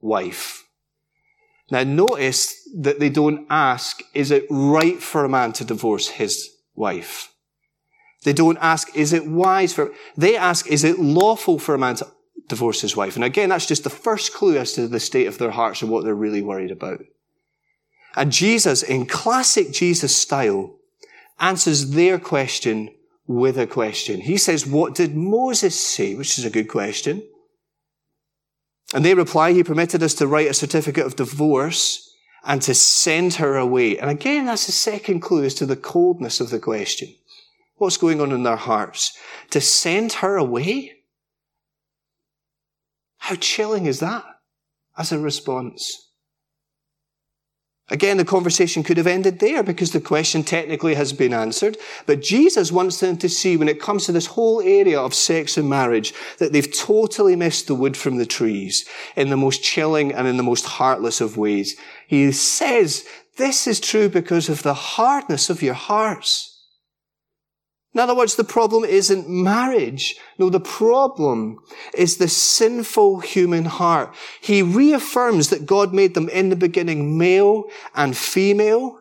wife? 0.00 0.64
Now 1.70 1.84
notice 1.84 2.66
that 2.78 2.98
they 2.98 3.10
don't 3.10 3.46
ask, 3.50 4.02
is 4.14 4.30
it 4.30 4.46
right 4.48 5.02
for 5.02 5.24
a 5.24 5.28
man 5.28 5.52
to 5.54 5.64
divorce 5.64 6.08
his 6.08 6.48
wife? 6.74 7.30
They 8.24 8.32
don't 8.32 8.58
ask, 8.60 8.96
is 8.96 9.12
it 9.12 9.26
wise 9.26 9.74
for, 9.74 9.92
they 10.16 10.36
ask, 10.36 10.66
is 10.68 10.82
it 10.82 10.98
lawful 10.98 11.58
for 11.58 11.74
a 11.74 11.78
man 11.78 11.96
to 11.96 12.06
divorce 12.48 12.80
his 12.80 12.96
wife? 12.96 13.14
And 13.14 13.24
again, 13.24 13.50
that's 13.50 13.66
just 13.66 13.84
the 13.84 13.90
first 13.90 14.32
clue 14.32 14.56
as 14.56 14.72
to 14.74 14.88
the 14.88 15.00
state 15.00 15.26
of 15.26 15.36
their 15.36 15.50
hearts 15.50 15.82
and 15.82 15.90
what 15.90 16.04
they're 16.04 16.14
really 16.14 16.42
worried 16.42 16.70
about. 16.70 17.00
And 18.16 18.32
Jesus, 18.32 18.82
in 18.82 19.06
classic 19.06 19.72
Jesus 19.72 20.16
style, 20.16 20.78
answers 21.38 21.90
their 21.90 22.18
question 22.18 22.94
with 23.26 23.58
a 23.58 23.66
question. 23.66 24.20
He 24.20 24.36
says, 24.36 24.66
what 24.66 24.94
did 24.94 25.16
Moses 25.16 25.78
say? 25.78 26.14
Which 26.14 26.38
is 26.38 26.44
a 26.44 26.50
good 26.50 26.68
question. 26.68 27.22
And 28.94 29.04
they 29.04 29.14
reply, 29.14 29.52
he 29.52 29.64
permitted 29.64 30.02
us 30.02 30.14
to 30.14 30.26
write 30.26 30.48
a 30.48 30.54
certificate 30.54 31.06
of 31.06 31.16
divorce 31.16 32.14
and 32.44 32.60
to 32.62 32.74
send 32.74 33.34
her 33.34 33.56
away. 33.56 33.98
And 33.98 34.10
again, 34.10 34.46
that's 34.46 34.66
the 34.66 34.72
second 34.72 35.20
clue 35.20 35.44
as 35.44 35.54
to 35.54 35.66
the 35.66 35.76
coldness 35.76 36.40
of 36.40 36.50
the 36.50 36.58
question. 36.58 37.14
What's 37.76 37.96
going 37.96 38.20
on 38.20 38.32
in 38.32 38.42
their 38.42 38.56
hearts? 38.56 39.16
To 39.50 39.60
send 39.60 40.14
her 40.14 40.36
away? 40.36 40.92
How 43.18 43.36
chilling 43.36 43.86
is 43.86 44.00
that 44.00 44.24
as 44.98 45.12
a 45.12 45.18
response? 45.18 46.11
Again, 47.92 48.16
the 48.16 48.24
conversation 48.24 48.82
could 48.82 48.96
have 48.96 49.06
ended 49.06 49.38
there 49.38 49.62
because 49.62 49.92
the 49.92 50.00
question 50.00 50.42
technically 50.42 50.94
has 50.94 51.12
been 51.12 51.34
answered. 51.34 51.76
But 52.06 52.22
Jesus 52.22 52.72
wants 52.72 53.00
them 53.00 53.18
to 53.18 53.28
see 53.28 53.58
when 53.58 53.68
it 53.68 53.82
comes 53.82 54.06
to 54.06 54.12
this 54.12 54.28
whole 54.28 54.62
area 54.62 54.98
of 54.98 55.12
sex 55.12 55.58
and 55.58 55.68
marriage 55.68 56.14
that 56.38 56.54
they've 56.54 56.74
totally 56.74 57.36
missed 57.36 57.66
the 57.66 57.74
wood 57.74 57.94
from 57.94 58.16
the 58.16 58.24
trees 58.24 58.86
in 59.14 59.28
the 59.28 59.36
most 59.36 59.62
chilling 59.62 60.10
and 60.10 60.26
in 60.26 60.38
the 60.38 60.42
most 60.42 60.64
heartless 60.64 61.20
of 61.20 61.36
ways. 61.36 61.76
He 62.06 62.32
says 62.32 63.06
this 63.36 63.66
is 63.66 63.78
true 63.78 64.08
because 64.08 64.48
of 64.48 64.62
the 64.62 64.72
hardness 64.72 65.50
of 65.50 65.62
your 65.62 65.74
hearts. 65.74 66.51
In 67.94 68.00
other 68.00 68.14
words, 68.14 68.36
the 68.36 68.44
problem 68.44 68.84
isn't 68.84 69.28
marriage. 69.28 70.16
No, 70.38 70.48
the 70.48 70.60
problem 70.60 71.58
is 71.94 72.16
the 72.16 72.28
sinful 72.28 73.20
human 73.20 73.66
heart. 73.66 74.14
He 74.40 74.62
reaffirms 74.62 75.50
that 75.50 75.66
God 75.66 75.92
made 75.92 76.14
them 76.14 76.28
in 76.30 76.48
the 76.48 76.56
beginning 76.56 77.18
male 77.18 77.64
and 77.94 78.16
female. 78.16 78.98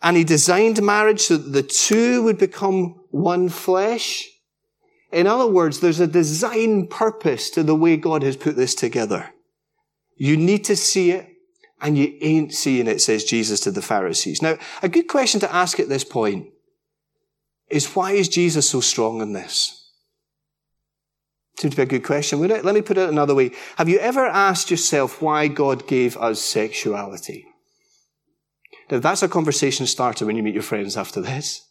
And 0.00 0.16
he 0.16 0.24
designed 0.24 0.82
marriage 0.82 1.20
so 1.20 1.36
that 1.36 1.50
the 1.50 1.62
two 1.62 2.22
would 2.22 2.38
become 2.38 3.00
one 3.10 3.50
flesh. 3.50 4.26
In 5.12 5.26
other 5.26 5.46
words, 5.46 5.80
there's 5.80 6.00
a 6.00 6.06
design 6.06 6.86
purpose 6.86 7.50
to 7.50 7.62
the 7.62 7.76
way 7.76 7.98
God 7.98 8.22
has 8.22 8.36
put 8.36 8.56
this 8.56 8.74
together. 8.74 9.34
You 10.16 10.38
need 10.38 10.64
to 10.64 10.76
see 10.76 11.10
it 11.10 11.28
and 11.82 11.98
you 11.98 12.16
ain't 12.22 12.54
seeing 12.54 12.86
it, 12.86 13.02
says 13.02 13.24
Jesus 13.24 13.60
to 13.60 13.70
the 13.70 13.82
Pharisees. 13.82 14.40
Now, 14.40 14.56
a 14.82 14.88
good 14.88 15.08
question 15.08 15.40
to 15.40 15.54
ask 15.54 15.78
at 15.78 15.90
this 15.90 16.04
point 16.04 16.48
is 17.72 17.94
why 17.96 18.12
is 18.12 18.28
Jesus 18.28 18.68
so 18.68 18.80
strong 18.80 19.20
in 19.20 19.32
this? 19.32 19.90
Seems 21.58 21.74
to 21.74 21.76
be 21.76 21.82
a 21.82 21.86
good 21.86 22.04
question? 22.04 22.40
Let 22.40 22.64
me 22.64 22.82
put 22.82 22.98
it 22.98 23.08
another 23.08 23.34
way. 23.34 23.52
Have 23.76 23.88
you 23.88 23.98
ever 23.98 24.26
asked 24.26 24.70
yourself 24.70 25.22
why 25.22 25.48
God 25.48 25.86
gave 25.86 26.16
us 26.16 26.40
sexuality? 26.40 27.46
Now, 28.90 28.98
that's 28.98 29.22
a 29.22 29.28
conversation 29.28 29.86
starter 29.86 30.26
when 30.26 30.36
you 30.36 30.42
meet 30.42 30.54
your 30.54 30.62
friends 30.62 30.96
after 30.96 31.20
this. 31.20 31.68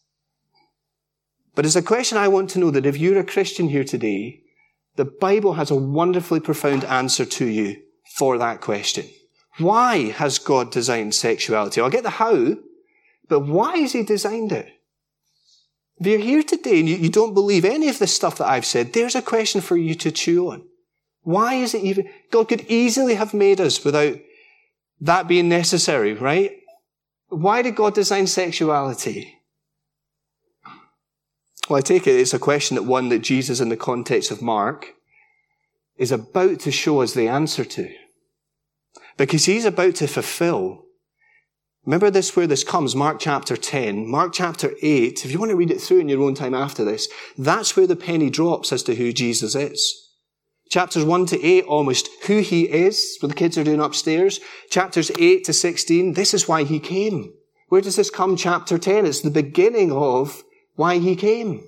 But 1.54 1.66
it's 1.66 1.76
a 1.76 1.82
question 1.82 2.18
I 2.18 2.30
want 2.30 2.50
to 2.52 2.60
know 2.60 2.72
that 2.72 2.86
if 2.86 2.98
you're 2.98 3.20
a 3.20 3.26
Christian 3.26 3.70
here 3.70 3.84
today, 3.84 4.42
the 4.96 5.06
Bible 5.06 5.54
has 5.54 5.70
a 5.70 5.76
wonderfully 5.76 6.40
profound 6.40 6.84
answer 6.86 7.26
to 7.26 7.46
you 7.46 7.82
for 8.16 8.38
that 8.38 8.62
question. 8.62 9.08
Why 9.58 10.12
has 10.12 10.40
God 10.40 10.72
designed 10.72 11.14
sexuality? 11.14 11.82
I'll 11.82 11.90
get 11.90 12.04
the 12.04 12.12
how, 12.12 12.56
but 13.28 13.42
why 13.42 13.78
has 13.78 13.94
He 13.94 14.04
designed 14.04 14.52
it? 14.52 14.70
If 16.02 16.08
you're 16.08 16.20
here 16.20 16.42
today 16.42 16.80
and 16.80 16.90
you, 16.90 16.96
you 16.96 17.10
don't 17.10 17.36
believe 17.36 17.64
any 17.64 17.88
of 17.88 18.00
the 18.00 18.08
stuff 18.08 18.40
that 18.40 18.48
I've 18.48 18.66
said, 18.66 18.92
there's 18.92 19.14
a 19.14 19.22
question 19.22 19.62
for 19.62 19.78
you 19.78 19.94
to 19.96 20.10
chew 20.12 20.50
on. 20.50 20.64
Why 21.22 21.54
is 21.54 21.76
it 21.76 21.84
even, 21.84 22.10
God 22.32 22.50
could 22.50 22.66
easily 22.68 23.14
have 23.14 23.36
made 23.36 23.62
us 23.62 23.86
without 23.86 24.18
that 25.02 25.28
being 25.28 25.48
necessary, 25.48 26.14
right? 26.14 26.58
Why 27.30 27.62
did 27.62 27.76
God 27.76 27.94
design 27.94 28.26
sexuality? 28.26 29.38
Well, 31.70 31.78
I 31.78 31.82
take 31.82 32.08
it 32.08 32.20
it's 32.20 32.34
a 32.34 32.40
question 32.40 32.76
that 32.76 32.84
one 32.84 33.10
that 33.10 33.20
Jesus, 33.20 33.60
in 33.60 33.70
the 33.70 33.78
context 33.78 34.32
of 34.32 34.42
Mark, 34.42 34.96
is 35.98 36.12
about 36.12 36.62
to 36.62 36.72
show 36.72 37.02
us 37.02 37.14
the 37.14 37.28
answer 37.28 37.64
to. 37.64 37.94
Because 39.18 39.46
he's 39.46 39.66
about 39.66 39.94
to 39.98 40.08
fulfill 40.08 40.86
Remember 41.86 42.12
this 42.12 42.36
where 42.36 42.46
this 42.46 42.64
comes, 42.64 42.96
Mark 42.96 43.20
chapter 43.20 43.58
10, 43.58 44.08
Mark 44.08 44.34
chapter 44.34 44.72
8. 44.84 45.26
If 45.26 45.32
you 45.32 45.40
want 45.40 45.50
to 45.50 45.58
read 45.58 45.72
it 45.72 45.82
through 45.82 46.00
in 46.00 46.10
your 46.10 46.22
own 46.22 46.36
time 46.36 46.54
after 46.54 46.86
this, 46.86 47.08
that's 47.38 47.76
where 47.76 47.88
the 47.88 47.96
penny 47.96 48.30
drops 48.30 48.72
as 48.72 48.84
to 48.84 48.94
who 48.94 49.12
Jesus 49.12 49.56
is. 49.56 50.10
Chapters 50.70 51.04
1 51.04 51.26
to 51.28 51.44
8, 51.44 51.64
almost 51.66 52.08
who 52.28 52.42
he 52.42 52.64
is, 52.64 53.18
what 53.20 53.30
the 53.30 53.36
kids 53.36 53.58
are 53.58 53.64
doing 53.64 53.82
upstairs. 53.82 54.40
Chapters 54.70 55.10
8 55.18 55.44
to 55.46 55.54
16, 55.54 56.14
this 56.14 56.36
is 56.36 56.48
why 56.48 56.64
he 56.64 56.80
came. 56.80 57.34
Where 57.70 57.82
does 57.82 57.96
this 57.96 58.12
come? 58.12 58.36
Chapter 58.36 58.78
10. 58.78 59.06
It's 59.06 59.22
the 59.22 59.32
beginning 59.32 59.92
of 59.92 60.44
why 60.76 61.00
he 61.00 61.16
came. 61.16 61.64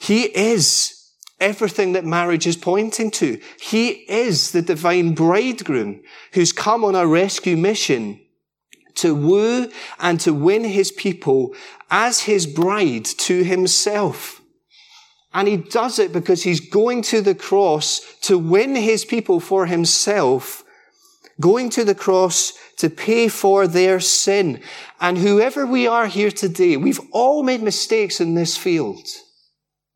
He 0.00 0.24
is 0.36 1.12
everything 1.38 1.92
that 1.92 2.04
marriage 2.04 2.46
is 2.46 2.56
pointing 2.56 3.10
to. 3.12 3.40
He 3.60 3.90
is 4.08 4.50
the 4.50 4.62
divine 4.62 5.14
bridegroom 5.14 6.02
who's 6.32 6.52
come 6.52 6.84
on 6.84 6.94
a 6.94 7.06
rescue 7.06 7.56
mission 7.56 8.23
to 8.96 9.14
woo 9.14 9.70
and 9.98 10.20
to 10.20 10.32
win 10.32 10.64
his 10.64 10.92
people 10.92 11.54
as 11.90 12.20
his 12.20 12.46
bride 12.46 13.04
to 13.04 13.42
himself. 13.42 14.40
And 15.32 15.48
he 15.48 15.56
does 15.56 15.98
it 15.98 16.12
because 16.12 16.44
he's 16.44 16.60
going 16.60 17.02
to 17.02 17.20
the 17.20 17.34
cross 17.34 18.00
to 18.22 18.38
win 18.38 18.76
his 18.76 19.04
people 19.04 19.40
for 19.40 19.66
himself 19.66 20.64
going 21.40 21.70
to 21.70 21.84
the 21.84 21.94
cross 21.94 22.52
to 22.76 22.90
pay 22.90 23.28
for 23.28 23.66
their 23.66 24.00
sin. 24.00 24.60
And 25.00 25.18
whoever 25.18 25.66
we 25.66 25.86
are 25.86 26.06
here 26.06 26.30
today, 26.30 26.76
we've 26.76 27.00
all 27.12 27.42
made 27.42 27.62
mistakes 27.62 28.20
in 28.20 28.34
this 28.34 28.56
field. 28.56 29.06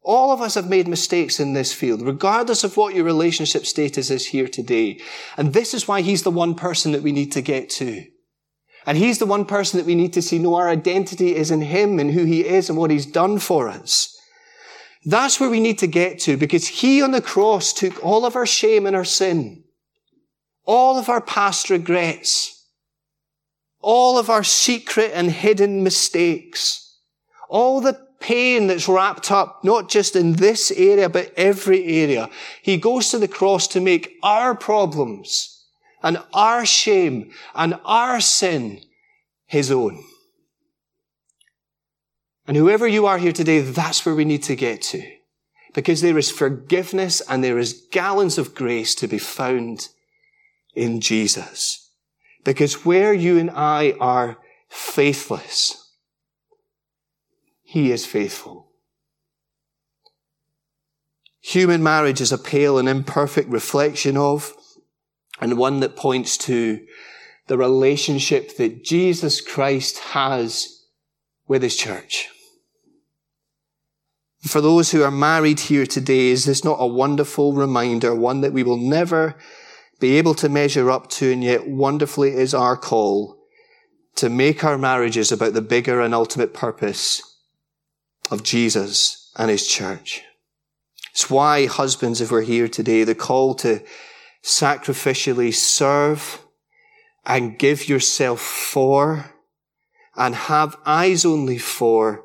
All 0.02 0.32
of 0.32 0.40
us 0.40 0.54
have 0.54 0.70
made 0.70 0.88
mistakes 0.88 1.38
in 1.38 1.52
this 1.52 1.72
field, 1.72 2.02
regardless 2.02 2.64
of 2.64 2.76
what 2.76 2.94
your 2.94 3.04
relationship 3.04 3.66
status 3.66 4.10
is 4.10 4.26
here 4.26 4.48
today. 4.48 5.00
And 5.36 5.52
this 5.52 5.74
is 5.74 5.86
why 5.86 6.00
he's 6.00 6.22
the 6.22 6.30
one 6.30 6.54
person 6.54 6.92
that 6.92 7.02
we 7.02 7.12
need 7.12 7.32
to 7.32 7.42
get 7.42 7.68
to. 7.70 8.04
And 8.88 8.96
he's 8.96 9.18
the 9.18 9.26
one 9.26 9.44
person 9.44 9.76
that 9.76 9.84
we 9.84 9.94
need 9.94 10.14
to 10.14 10.22
see. 10.22 10.38
No, 10.38 10.54
our 10.54 10.70
identity 10.70 11.36
is 11.36 11.50
in 11.50 11.60
him 11.60 11.98
and 11.98 12.10
who 12.10 12.24
he 12.24 12.46
is 12.46 12.70
and 12.70 12.78
what 12.78 12.90
he's 12.90 13.04
done 13.04 13.38
for 13.38 13.68
us. 13.68 14.18
That's 15.04 15.38
where 15.38 15.50
we 15.50 15.60
need 15.60 15.76
to 15.80 15.86
get 15.86 16.20
to 16.20 16.38
because 16.38 16.66
he 16.66 17.02
on 17.02 17.10
the 17.10 17.20
cross 17.20 17.74
took 17.74 18.02
all 18.02 18.24
of 18.24 18.34
our 18.34 18.46
shame 18.46 18.86
and 18.86 18.96
our 18.96 19.04
sin, 19.04 19.62
all 20.64 20.96
of 20.96 21.10
our 21.10 21.20
past 21.20 21.68
regrets, 21.68 22.64
all 23.80 24.16
of 24.16 24.30
our 24.30 24.42
secret 24.42 25.10
and 25.12 25.30
hidden 25.30 25.84
mistakes, 25.84 26.98
all 27.50 27.82
the 27.82 28.00
pain 28.20 28.68
that's 28.68 28.88
wrapped 28.88 29.30
up, 29.30 29.62
not 29.64 29.90
just 29.90 30.16
in 30.16 30.32
this 30.32 30.70
area, 30.70 31.10
but 31.10 31.30
every 31.36 31.84
area. 31.84 32.30
He 32.62 32.78
goes 32.78 33.10
to 33.10 33.18
the 33.18 33.28
cross 33.28 33.68
to 33.68 33.82
make 33.82 34.14
our 34.22 34.54
problems 34.54 35.57
and 36.02 36.18
our 36.32 36.64
shame 36.64 37.32
and 37.54 37.78
our 37.84 38.20
sin 38.20 38.80
his 39.46 39.70
own. 39.70 40.04
And 42.46 42.56
whoever 42.56 42.86
you 42.88 43.06
are 43.06 43.18
here 43.18 43.32
today, 43.32 43.60
that's 43.60 44.06
where 44.06 44.14
we 44.14 44.24
need 44.24 44.42
to 44.44 44.56
get 44.56 44.80
to. 44.82 45.02
Because 45.74 46.00
there 46.00 46.16
is 46.16 46.30
forgiveness 46.30 47.20
and 47.28 47.44
there 47.44 47.58
is 47.58 47.86
gallons 47.90 48.38
of 48.38 48.54
grace 48.54 48.94
to 48.96 49.06
be 49.06 49.18
found 49.18 49.88
in 50.74 51.00
Jesus. 51.00 51.90
Because 52.44 52.86
where 52.86 53.12
you 53.12 53.38
and 53.38 53.50
I 53.50 53.94
are 54.00 54.38
faithless, 54.68 55.92
He 57.62 57.92
is 57.92 58.06
faithful. 58.06 58.68
Human 61.40 61.82
marriage 61.82 62.20
is 62.20 62.32
a 62.32 62.38
pale 62.38 62.78
and 62.78 62.88
imperfect 62.88 63.48
reflection 63.48 64.16
of 64.16 64.54
and 65.40 65.58
one 65.58 65.80
that 65.80 65.96
points 65.96 66.36
to 66.38 66.84
the 67.46 67.58
relationship 67.58 68.56
that 68.56 68.84
Jesus 68.84 69.40
Christ 69.40 69.98
has 69.98 70.84
with 71.46 71.62
his 71.62 71.76
church. 71.76 72.28
For 74.42 74.60
those 74.60 74.92
who 74.92 75.02
are 75.02 75.10
married 75.10 75.60
here 75.60 75.86
today, 75.86 76.28
is 76.28 76.44
this 76.44 76.64
not 76.64 76.76
a 76.78 76.86
wonderful 76.86 77.54
reminder, 77.54 78.14
one 78.14 78.40
that 78.42 78.52
we 78.52 78.62
will 78.62 78.76
never 78.76 79.34
be 79.98 80.16
able 80.16 80.34
to 80.34 80.48
measure 80.48 80.90
up 80.90 81.10
to, 81.10 81.32
and 81.32 81.42
yet 81.42 81.68
wonderfully 81.68 82.30
is 82.30 82.54
our 82.54 82.76
call 82.76 83.38
to 84.14 84.28
make 84.28 84.62
our 84.62 84.78
marriages 84.78 85.32
about 85.32 85.54
the 85.54 85.62
bigger 85.62 86.00
and 86.00 86.14
ultimate 86.14 86.54
purpose 86.54 87.22
of 88.30 88.42
Jesus 88.42 89.32
and 89.36 89.50
his 89.50 89.66
church. 89.66 90.22
It's 91.10 91.30
why 91.30 91.66
husbands, 91.66 92.20
if 92.20 92.30
we're 92.30 92.42
here 92.42 92.68
today, 92.68 93.04
the 93.04 93.14
call 93.14 93.54
to 93.56 93.82
sacrificially 94.48 95.52
serve 95.52 96.40
and 97.26 97.58
give 97.58 97.86
yourself 97.86 98.40
for 98.40 99.34
and 100.16 100.34
have 100.34 100.74
eyes 100.86 101.26
only 101.26 101.58
for 101.58 102.24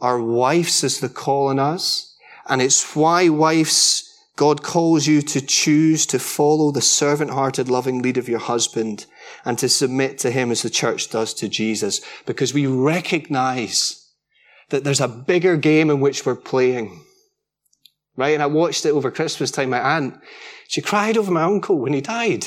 our 0.00 0.20
wives 0.20 0.84
is 0.84 1.00
the 1.00 1.08
call 1.08 1.48
on 1.48 1.58
us. 1.58 2.14
And 2.46 2.60
it's 2.60 2.94
why 2.94 3.30
wives, 3.30 4.04
God 4.36 4.62
calls 4.62 5.06
you 5.06 5.22
to 5.22 5.40
choose 5.40 6.04
to 6.06 6.18
follow 6.18 6.70
the 6.70 6.82
servant-hearted, 6.82 7.70
loving 7.70 8.02
lead 8.02 8.18
of 8.18 8.28
your 8.28 8.40
husband 8.40 9.06
and 9.46 9.58
to 9.58 9.68
submit 9.70 10.18
to 10.18 10.30
him 10.30 10.50
as 10.50 10.60
the 10.60 10.68
church 10.68 11.10
does 11.10 11.32
to 11.34 11.48
Jesus 11.48 12.02
because 12.26 12.52
we 12.52 12.66
recognize 12.66 14.12
that 14.68 14.84
there's 14.84 15.00
a 15.00 15.08
bigger 15.08 15.56
game 15.56 15.88
in 15.88 16.00
which 16.00 16.26
we're 16.26 16.36
playing. 16.36 17.00
Right? 18.16 18.34
And 18.34 18.42
I 18.42 18.46
watched 18.46 18.84
it 18.84 18.90
over 18.90 19.10
Christmas 19.10 19.50
time. 19.50 19.70
My 19.70 19.80
aunt, 19.80 20.20
she 20.68 20.80
cried 20.80 21.16
over 21.16 21.30
my 21.30 21.42
uncle 21.42 21.78
when 21.78 21.92
he 21.92 22.00
died. 22.00 22.46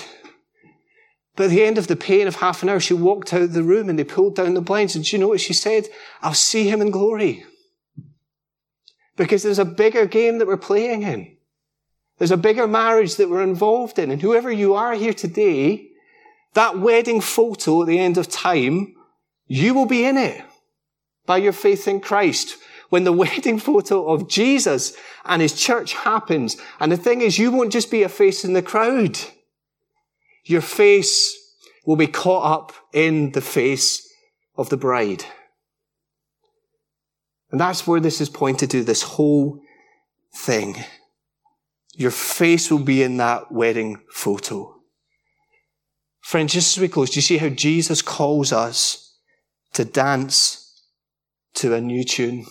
But 1.36 1.45
at 1.45 1.49
the 1.51 1.63
end 1.63 1.77
of 1.77 1.88
the 1.88 1.95
pain 1.95 2.27
of 2.27 2.38
half 2.38 2.63
an 2.63 2.69
hour, 2.69 2.80
she 2.80 2.95
walked 2.95 3.32
out 3.32 3.43
of 3.43 3.53
the 3.53 3.63
room 3.63 3.89
and 3.89 3.97
they 3.97 4.03
pulled 4.03 4.36
down 4.36 4.56
the 4.56 4.62
blinds. 4.62 4.95
And 4.95 5.06
do 5.06 5.15
you 5.15 5.19
know 5.19 5.27
what 5.27 5.39
she 5.39 5.53
said? 5.53 5.88
I'll 6.21 6.34
see 6.34 6.67
him 6.67 6.82
in 6.82 6.89
glory. 6.89 7.45
Because 9.15 9.43
there's 9.43 9.60
a 9.60 9.65
bigger 9.65 10.08
game 10.08 10.39
that 10.39 10.47
we're 10.47 10.58
playing 10.58 11.03
in. 11.03 11.38
There's 12.17 12.32
a 12.32 12.38
bigger 12.38 12.67
marriage 12.67 13.15
that 13.17 13.30
we're 13.30 13.43
involved 13.43 13.99
in. 13.99 14.10
And 14.10 14.21
whoever 14.21 14.51
you 14.51 14.73
are 14.73 14.95
here 14.95 15.13
today, 15.13 15.89
that 16.56 16.80
wedding 16.80 17.21
photo 17.21 17.84
at 17.84 17.88
the 17.88 17.99
end 17.99 18.17
of 18.17 18.30
time, 18.30 18.95
you 19.45 19.75
will 19.75 19.86
be 19.86 20.06
in 20.06 20.17
it 20.17 20.43
by 21.27 21.38
your 21.38 21.53
faith 21.53 21.88
in 21.88 21.99
Christ 21.99 22.58
when 22.89 23.04
the 23.04 23.12
wedding 23.23 23.60
photo 23.60 24.08
of 24.12 24.28
Jesus 24.28 24.95
and 25.26 25.41
his 25.41 25.60
church 25.60 25.93
happens. 25.93 26.58
And 26.80 26.91
the 26.91 26.97
thing 26.97 27.21
is, 27.21 27.38
you 27.38 27.52
won't 27.52 27.73
just 27.73 27.91
be 27.91 28.04
a 28.04 28.10
face 28.10 28.43
in 28.43 28.54
the 28.54 28.62
crowd. 28.62 29.19
Your 30.45 30.62
face 30.62 31.36
will 31.86 31.95
be 31.95 32.08
caught 32.08 32.52
up 32.52 32.73
in 32.93 33.32
the 33.32 33.41
face 33.41 34.08
of 34.56 34.69
the 34.69 34.78
bride. 34.78 35.26
And 37.52 37.60
that's 37.60 37.88
where 37.88 38.00
this 38.00 38.19
is 38.19 38.30
pointed 38.30 38.71
to, 38.71 38.84
this 38.84 39.04
whole 39.04 39.62
thing. 40.36 40.84
Your 41.95 42.12
face 42.12 42.69
will 42.69 42.84
be 42.84 43.02
in 43.02 43.17
that 43.17 43.52
wedding 43.52 44.02
photo. 44.12 44.76
Friends, 46.21 46.54
just 46.54 46.78
as 46.78 46.82
we 46.82 46.89
close, 46.89 47.12
do 47.12 47.15
you 47.15 47.21
see 47.21 47.38
how 47.38 47.50
Jesus 47.50 48.02
calls 48.02 48.52
us 48.52 49.15
to 49.73 49.86
dance 49.86 50.84
to 51.56 51.73
a 51.73 51.80
new 51.80 52.04
tune? 52.04 52.45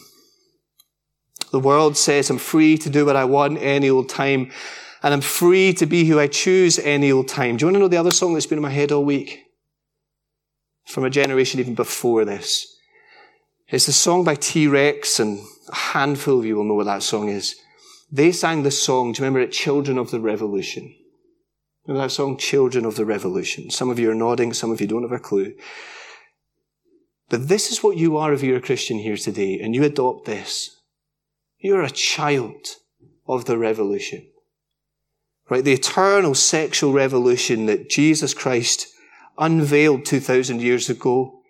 The 1.53 1.61
world 1.61 1.97
says 1.97 2.29
I'm 2.29 2.39
free 2.39 2.77
to 2.79 2.91
do 2.91 3.07
what 3.07 3.17
I 3.17 3.25
want 3.25 3.59
any 3.59 3.89
old 3.89 4.09
time, 4.09 4.51
and 5.03 5.15
I'm 5.15 5.21
free 5.21 5.73
to 5.75 5.87
be 5.87 6.05
who 6.05 6.19
I 6.19 6.27
choose 6.27 6.79
any 6.79 7.13
old 7.13 7.29
time. 7.29 7.57
Do 7.57 7.63
you 7.63 7.67
want 7.69 7.77
to 7.77 7.81
know 7.81 7.89
the 7.89 7.97
other 7.97 8.11
song 8.11 8.35
that's 8.35 8.47
been 8.47 8.59
in 8.59 8.63
my 8.63 8.71
head 8.71 8.93
all 8.93 9.05
week? 9.05 9.45
From 10.87 11.05
a 11.05 11.11
generation 11.11 11.61
even 11.61 11.75
before 11.75 12.25
this. 12.25 12.77
It's 13.69 13.89
a 13.89 13.93
song 13.93 14.25
by 14.25 14.37
T-Rex, 14.37 15.19
and 15.19 15.41
a 15.69 15.75
handful 15.75 16.39
of 16.39 16.47
you 16.47 16.57
will 16.57 16.65
know 16.65 16.75
what 16.75 16.87
that 16.87 17.03
song 17.03 17.29
is. 17.29 17.57
They 18.11 18.31
sang 18.31 18.63
this 18.63 18.81
song, 18.81 19.13
do 19.13 19.21
you 19.21 19.25
remember 19.25 19.41
it? 19.41 19.53
Children 19.53 19.99
of 19.99 20.13
the 20.13 20.21
Revolution. 20.21 20.95
Remember 21.87 22.07
that 22.07 22.13
song, 22.13 22.37
Children 22.37 22.85
of 22.85 22.95
the 22.95 23.05
Revolution? 23.05 23.71
Some 23.71 23.91
of 23.91 23.99
you 23.99 24.11
are 24.11 24.15
nodding, 24.15 24.53
some 24.53 24.71
of 24.71 24.81
you 24.81 24.87
don't 24.87 25.03
have 25.03 25.13
a 25.13 25.19
clue. 25.19 25.55
But 27.29 27.49
this 27.49 27.73
is 27.73 27.83
what 27.83 27.97
you 27.97 28.17
are 28.17 28.33
if 28.33 28.43
you're 28.43 28.59
a 28.59 28.61
Christian 28.61 28.99
here 28.99 29.17
today, 29.17 29.59
and 29.61 29.75
you 29.75 29.83
adopt 29.83 30.27
this. 30.27 30.76
You're 31.67 31.83
a 31.83 31.91
child 31.91 32.77
of 33.27 33.47
the 33.47 33.59
revolution. 33.59 34.25
Right? 35.51 35.65
The 35.65 35.73
eternal 35.73 36.37
sexual 36.37 36.93
revolution 36.93 37.67
that 37.67 37.91
Jesus 37.91 38.35
Christ 38.35 38.87
unveiled 39.37 40.05
2,000 40.05 40.63
years 40.63 40.89
ago 40.89 41.41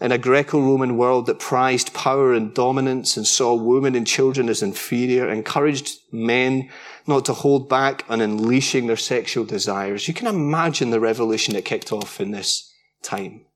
in 0.00 0.10
a 0.10 0.18
Greco-Roman 0.18 0.96
world 0.96 1.26
that 1.26 1.38
prized 1.38 1.94
power 1.94 2.34
and 2.34 2.52
dominance 2.54 3.16
and 3.16 3.24
saw 3.24 3.54
women 3.54 3.94
and 3.94 4.04
children 4.04 4.48
as 4.48 4.64
inferior, 4.64 5.30
encouraged 5.30 5.96
men 6.10 6.68
not 7.06 7.24
to 7.26 7.32
hold 7.32 7.68
back 7.68 8.04
on 8.08 8.20
unleashing 8.20 8.88
their 8.88 8.96
sexual 8.96 9.44
desires. 9.44 10.08
You 10.08 10.14
can 10.14 10.26
imagine 10.26 10.90
the 10.90 10.98
revolution 10.98 11.54
that 11.54 11.64
kicked 11.64 11.92
off 11.92 12.20
in 12.20 12.32
this 12.32 12.68
time. 13.00 13.46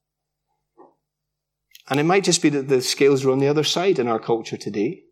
And 1.89 1.99
it 1.99 2.05
might 2.05 2.23
just 2.23 2.43
be 2.43 2.49
that 2.51 2.69
the 2.69 2.81
scales 2.81 3.25
are 3.25 3.33
on 3.33 3.41
the 3.41 3.49
other 3.49 3.65
side 3.65 3.99
in 3.99 4.07
our 4.07 4.21
culture 4.21 4.57
today. 4.57 5.03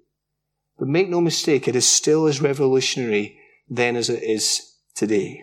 But 0.78 0.88
make 0.88 1.08
no 1.08 1.20
mistake, 1.20 1.66
it 1.66 1.76
is 1.76 1.86
still 1.86 2.26
as 2.26 2.40
revolutionary 2.40 3.38
then 3.68 3.96
as 3.96 4.08
it 4.08 4.22
is 4.22 4.76
today. 4.94 5.42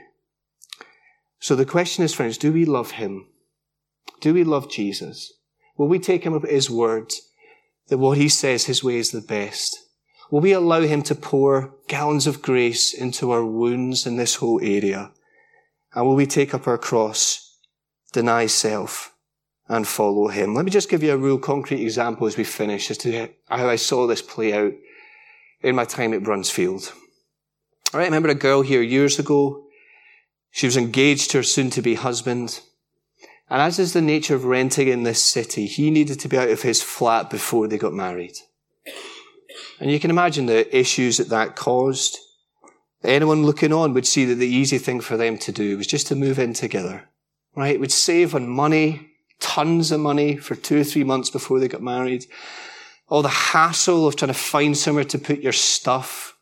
So 1.40 1.56
the 1.56 1.66
question 1.66 2.04
is, 2.04 2.14
friends, 2.14 2.38
do 2.38 2.52
we 2.52 2.66
love 2.66 2.92
him? 2.92 3.28
Do 4.22 4.34
we 4.34 4.44
love 4.44 4.72
Jesus? 4.72 5.34
Will 5.78 5.88
we 5.88 6.00
take 6.00 6.24
him 6.24 6.36
at 6.36 6.50
his 6.50 6.70
word 6.70 7.12
that 7.88 7.98
what 7.98 8.18
he 8.18 8.30
says 8.30 8.66
his 8.66 8.84
way 8.84 8.96
is 8.96 9.12
the 9.12 9.22
best? 9.22 9.78
Will 10.32 10.42
we 10.42 10.54
allow 10.54 10.82
him 10.82 11.04
to 11.04 11.14
pour 11.14 11.76
gallons 11.88 12.26
of 12.26 12.42
grace 12.42 12.94
into 12.94 13.30
our 13.30 13.46
wounds 13.46 14.08
in 14.08 14.16
this 14.16 14.36
whole 14.36 14.60
area? 14.62 15.12
And 15.94 16.06
will 16.06 16.16
we 16.16 16.26
take 16.26 16.54
up 16.54 16.68
our 16.68 16.78
cross, 16.78 17.58
deny 18.12 18.48
self, 18.48 19.14
and 19.68 19.88
follow 19.88 20.30
him? 20.30 20.56
Let 20.56 20.66
me 20.66 20.72
just 20.72 20.90
give 20.90 21.04
you 21.04 21.14
a 21.14 21.18
real 21.18 21.38
concrete 21.38 21.82
example 21.82 22.26
as 22.26 22.38
we 22.38 22.44
finish 22.44 22.90
as 22.90 22.98
to 23.00 23.30
how 23.50 23.70
I 23.70 23.76
saw 23.76 24.08
this 24.08 24.22
play 24.22 24.54
out 24.54 24.74
in 25.66 25.76
my 25.76 25.86
time 25.86 26.14
at 26.14 26.24
Bruntsfield. 26.24 26.94
I 27.94 28.04
remember 28.04 28.30
a 28.30 28.36
girl 28.36 28.62
here 28.62 28.82
years 28.82 29.20
ago. 29.20 29.66
She 30.52 30.68
was 30.68 30.78
engaged 30.78 31.32
to 31.32 31.38
her 31.38 31.44
soon 31.44 31.70
to 31.72 31.82
be 31.82 31.96
husband. 31.96 32.62
And 33.50 33.62
as 33.62 33.80
is 33.80 33.94
the 33.94 34.02
nature 34.02 34.36
of 34.36 34.46
renting 34.46 34.88
in 34.88 35.04
this 35.04 35.22
city, 35.22 35.66
he 35.66 35.92
needed 35.92 36.20
to 36.22 36.28
be 36.28 36.38
out 36.38 36.50
of 36.50 36.62
his 36.62 36.82
flat 36.82 37.30
before 37.30 37.68
they 37.68 37.78
got 37.78 37.94
married. 37.94 38.38
And 39.80 39.92
you 39.92 40.00
can 40.00 40.10
imagine 40.10 40.46
the 40.46 40.78
issues 40.78 41.18
that 41.18 41.30
that 41.30 41.56
caused. 41.56 42.18
Anyone 43.04 43.44
looking 43.44 43.74
on 43.74 43.94
would 43.94 44.08
see 44.08 44.26
that 44.26 44.36
the 44.36 44.48
easy 44.48 44.78
thing 44.78 45.02
for 45.02 45.18
them 45.18 45.38
to 45.40 45.52
do 45.52 45.78
was 45.78 45.88
just 45.88 46.08
to 46.08 46.16
move 46.16 46.40
in 46.40 46.54
together 46.54 47.10
right? 47.56 47.76
It 47.76 47.80
Would 47.80 47.92
save 47.92 48.36
on 48.36 48.48
money, 48.48 49.10
tons 49.40 49.92
of 49.92 50.02
money 50.02 50.38
for 50.38 50.56
two 50.56 50.82
or 50.82 50.84
three 50.84 51.04
months 51.04 51.30
before 51.30 51.60
they 51.60 51.68
got 51.68 51.82
married. 51.82 52.26
All 53.08 53.22
the 53.22 53.30
hassle 53.30 54.08
of 54.08 54.16
trying 54.16 54.34
to 54.34 54.34
find 54.34 54.78
somewhere 54.78 55.04
to 55.06 55.20
put 55.20 55.40
your 55.40 55.54
stuff. 55.54 56.38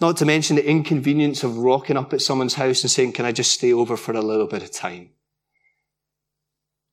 Not 0.00 0.16
to 0.18 0.24
mention 0.24 0.56
the 0.56 0.68
inconvenience 0.68 1.42
of 1.42 1.58
rocking 1.58 1.96
up 1.96 2.12
at 2.12 2.20
someone's 2.20 2.54
house 2.54 2.82
and 2.82 2.90
saying, 2.90 3.12
can 3.12 3.24
I 3.24 3.32
just 3.32 3.52
stay 3.52 3.72
over 3.72 3.96
for 3.96 4.12
a 4.12 4.20
little 4.20 4.46
bit 4.46 4.62
of 4.62 4.70
time? 4.70 5.10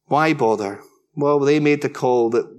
Why 0.05 0.33
bother? 0.33 0.81
Well, 1.15 1.39
they 1.39 1.59
made 1.59 1.81
the 1.81 1.89
call 1.89 2.29
that 2.31 2.49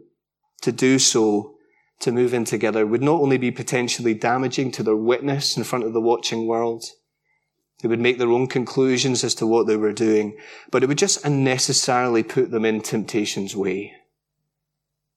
to 0.63 0.73
do 0.73 0.99
so, 0.99 1.57
to 2.01 2.13
move 2.13 2.35
in 2.35 2.45
together, 2.45 2.87
would 2.87 3.03
not 3.03 3.21
only 3.21 3.39
be 3.39 3.51
potentially 3.51 4.15
damaging 4.15 4.71
to 4.73 4.83
their 4.83 4.97
witness 4.97 5.57
in 5.57 5.65
front 5.65 5.85
of 5.85 5.93
the 5.93 6.01
watching 6.01 6.47
world, 6.47 6.85
they 7.81 7.89
would 7.89 8.01
make 8.01 8.19
their 8.19 8.31
own 8.31 8.47
conclusions 8.47 9.25
as 9.25 9.35
to 9.37 9.47
what 9.47 9.67
they 9.67 9.77
were 9.77 9.93
doing, 9.93 10.39
but 10.71 10.83
it 10.83 10.87
would 10.87 10.99
just 10.99 11.25
unnecessarily 11.25 12.23
put 12.23 12.51
them 12.51 12.65
in 12.65 12.81
temptation's 12.81 13.57
way. 13.57 13.93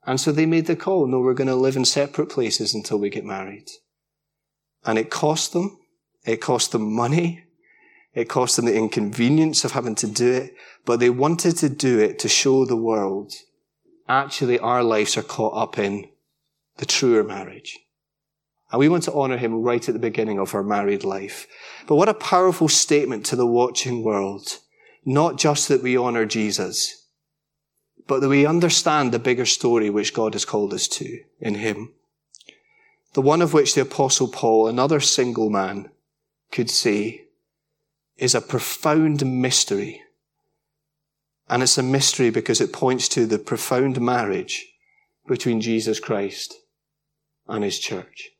And 0.07 0.19
so 0.19 0.31
they 0.31 0.47
made 0.47 0.65
the 0.65 0.75
call, 0.75 1.05
no, 1.05 1.19
we're 1.19 1.35
going 1.35 1.49
to 1.49 1.55
live 1.55 1.75
in 1.75 1.85
separate 1.85 2.29
places 2.29 2.73
until 2.73 2.97
we 2.97 3.11
get 3.11 3.25
married. 3.25 3.67
And 4.83 4.97
it 4.97 5.11
cost 5.11 5.53
them. 5.53 5.77
It 6.25 6.37
cost 6.37 6.71
them 6.71 6.91
money. 6.91 7.43
It 8.13 8.29
cost 8.29 8.55
them 8.55 8.65
the 8.65 8.75
inconvenience 8.75 9.63
of 9.63 9.73
having 9.73 9.93
to 9.95 10.07
do 10.07 10.31
it, 10.31 10.55
but 10.85 10.99
they 10.99 11.11
wanted 11.11 11.57
to 11.57 11.69
do 11.69 11.99
it 11.99 12.17
to 12.19 12.27
show 12.27 12.65
the 12.65 12.75
world 12.75 13.33
actually 14.09 14.59
our 14.59 14.83
lives 14.83 15.17
are 15.17 15.23
caught 15.23 15.55
up 15.55 15.77
in 15.77 16.07
the 16.77 16.85
truer 16.85 17.23
marriage. 17.23 17.77
And 18.71 18.79
we 18.79 18.89
want 18.89 19.03
to 19.03 19.13
honor 19.13 19.37
him 19.37 19.61
right 19.61 19.87
at 19.87 19.93
the 19.93 19.99
beginning 19.99 20.39
of 20.39 20.53
our 20.53 20.63
married 20.63 21.03
life. 21.03 21.47
But 21.87 21.95
what 21.95 22.09
a 22.09 22.13
powerful 22.13 22.67
statement 22.67 23.25
to 23.27 23.35
the 23.35 23.45
watching 23.45 24.03
world. 24.03 24.59
Not 25.05 25.37
just 25.37 25.69
that 25.69 25.81
we 25.81 25.95
honor 25.95 26.25
Jesus, 26.25 26.96
but 28.07 28.21
that 28.21 28.29
we 28.29 28.45
understand 28.45 29.11
the 29.11 29.19
bigger 29.19 29.45
story 29.45 29.89
which 29.89 30.13
God 30.13 30.33
has 30.33 30.45
called 30.45 30.73
us 30.73 30.87
to 30.89 31.19
in 31.39 31.55
him. 31.55 31.93
The 33.13 33.21
one 33.21 33.41
of 33.41 33.53
which 33.53 33.75
the 33.75 33.81
apostle 33.81 34.27
Paul, 34.27 34.67
another 34.67 34.99
single 34.99 35.49
man, 35.49 35.89
could 36.51 36.69
say 36.69 37.25
is 38.17 38.33
a 38.33 38.41
profound 38.41 39.25
mystery. 39.25 40.01
And 41.49 41.63
it's 41.63 41.77
a 41.77 41.83
mystery 41.83 42.29
because 42.29 42.61
it 42.61 42.73
points 42.73 43.07
to 43.09 43.25
the 43.25 43.39
profound 43.39 44.01
marriage 44.01 44.67
between 45.27 45.61
Jesus 45.61 45.99
Christ 45.99 46.55
and 47.47 47.63
his 47.63 47.79
church. 47.79 48.31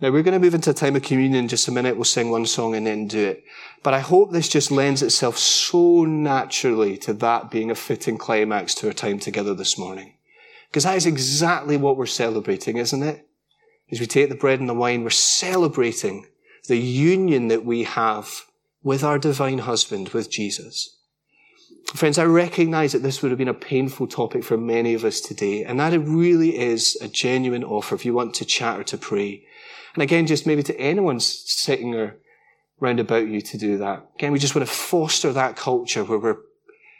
Now 0.00 0.10
we're 0.10 0.22
going 0.22 0.38
to 0.38 0.44
move 0.44 0.54
into 0.54 0.70
a 0.70 0.74
time 0.74 0.94
of 0.94 1.02
communion 1.02 1.44
in 1.44 1.48
just 1.48 1.68
a 1.68 1.72
minute. 1.72 1.96
We'll 1.96 2.04
sing 2.04 2.30
one 2.30 2.44
song 2.44 2.74
and 2.74 2.86
then 2.86 3.08
do 3.08 3.28
it. 3.28 3.44
But 3.82 3.94
I 3.94 4.00
hope 4.00 4.30
this 4.30 4.48
just 4.48 4.70
lends 4.70 5.02
itself 5.02 5.38
so 5.38 6.04
naturally 6.04 6.98
to 6.98 7.14
that 7.14 7.50
being 7.50 7.70
a 7.70 7.74
fitting 7.74 8.18
climax 8.18 8.74
to 8.76 8.88
our 8.88 8.92
time 8.92 9.18
together 9.18 9.54
this 9.54 9.78
morning. 9.78 10.14
Because 10.68 10.84
that 10.84 10.96
is 10.96 11.06
exactly 11.06 11.78
what 11.78 11.96
we're 11.96 12.04
celebrating, 12.04 12.76
isn't 12.76 13.02
it? 13.02 13.26
As 13.90 14.00
we 14.00 14.06
take 14.06 14.28
the 14.28 14.34
bread 14.34 14.60
and 14.60 14.68
the 14.68 14.74
wine, 14.74 15.02
we're 15.02 15.10
celebrating 15.10 16.26
the 16.68 16.76
union 16.76 17.48
that 17.48 17.64
we 17.64 17.84
have 17.84 18.42
with 18.82 19.02
our 19.02 19.18
divine 19.18 19.58
husband, 19.58 20.10
with 20.10 20.30
Jesus. 20.30 20.98
Friends, 21.94 22.18
I 22.18 22.24
recognize 22.24 22.92
that 22.92 23.02
this 23.02 23.22
would 23.22 23.30
have 23.30 23.38
been 23.38 23.48
a 23.48 23.54
painful 23.54 24.08
topic 24.08 24.42
for 24.42 24.58
many 24.58 24.92
of 24.94 25.04
us 25.04 25.20
today, 25.20 25.64
and 25.64 25.78
that 25.78 25.94
it 25.94 26.00
really 26.00 26.58
is 26.58 26.98
a 27.00 27.08
genuine 27.08 27.64
offer 27.64 27.94
if 27.94 28.04
you 28.04 28.12
want 28.12 28.34
to 28.34 28.44
chat 28.44 28.78
or 28.78 28.84
to 28.84 28.98
pray. 28.98 29.44
And 29.96 30.02
again, 30.02 30.26
just 30.26 30.46
maybe 30.46 30.62
to 30.62 30.78
anyone 30.78 31.20
sitting 31.20 31.94
or 31.94 32.18
round 32.80 33.00
about 33.00 33.26
you 33.26 33.40
to 33.40 33.56
do 33.56 33.78
that. 33.78 34.06
Again, 34.16 34.30
we 34.30 34.38
just 34.38 34.54
want 34.54 34.68
to 34.68 34.74
foster 34.74 35.32
that 35.32 35.56
culture 35.56 36.04
where 36.04 36.18
we're 36.18 36.36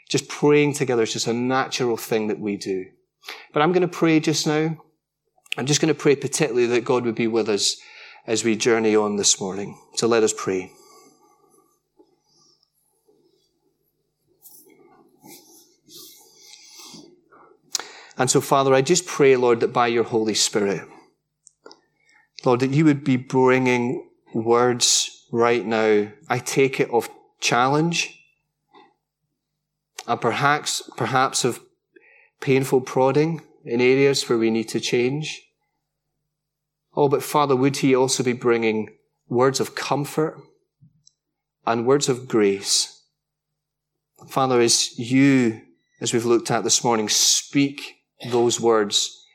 just 0.09 0.27
praying 0.27 0.73
together. 0.73 1.03
It's 1.03 1.13
just 1.13 1.27
a 1.27 1.33
natural 1.33 1.95
thing 1.95 2.25
that 2.27 2.39
we 2.39 2.57
do. 2.57 2.87
But 3.53 3.61
I'm 3.61 3.71
going 3.71 3.83
to 3.83 3.87
pray 3.87 4.19
just 4.19 4.47
now. 4.47 4.77
I'm 5.59 5.67
just 5.67 5.79
going 5.79 5.93
to 5.93 5.99
pray 5.99 6.15
particularly 6.15 6.65
that 6.65 6.85
God 6.85 7.05
would 7.05 7.13
be 7.13 7.27
with 7.27 7.49
us 7.49 7.77
as 8.25 8.43
we 8.43 8.55
journey 8.55 8.95
on 8.95 9.15
this 9.15 9.39
morning. 9.39 9.79
So 9.93 10.07
let 10.07 10.23
us 10.23 10.33
pray. 10.35 10.71
And 18.17 18.31
so, 18.31 18.41
Father, 18.41 18.73
I 18.73 18.81
just 18.81 19.05
pray, 19.05 19.35
Lord, 19.35 19.59
that 19.59 19.71
by 19.71 19.85
your 19.85 20.03
Holy 20.03 20.33
Spirit, 20.33 20.81
Lord, 22.47 22.61
that 22.61 22.71
you 22.71 22.85
would 22.85 23.03
be 23.03 23.17
bringing 23.17 24.09
words 24.33 25.25
right 25.33 25.65
now. 25.65 26.07
I 26.29 26.39
take 26.39 26.79
it 26.79 26.89
of 26.91 27.09
challenge 27.41 28.23
and 30.07 30.21
perhaps, 30.21 30.89
perhaps 30.95 31.43
of 31.43 31.59
painful 32.39 32.79
prodding 32.79 33.41
in 33.65 33.81
areas 33.81 34.29
where 34.29 34.37
we 34.37 34.49
need 34.49 34.69
to 34.69 34.79
change. 34.79 35.41
Oh, 36.95 37.09
but 37.09 37.21
Father, 37.21 37.53
would 37.53 37.75
he 37.75 37.93
also 37.93 38.23
be 38.23 38.31
bringing 38.31 38.95
words 39.27 39.59
of 39.59 39.75
comfort 39.75 40.39
and 41.65 41.85
words 41.85 42.07
of 42.07 42.29
grace? 42.29 43.03
Father, 44.29 44.61
as 44.61 44.97
you, 44.97 45.63
as 45.99 46.13
we've 46.13 46.23
looked 46.23 46.49
at 46.49 46.63
this 46.63 46.81
morning, 46.81 47.09
speak 47.09 47.97
those 48.31 48.57
words 48.57 49.25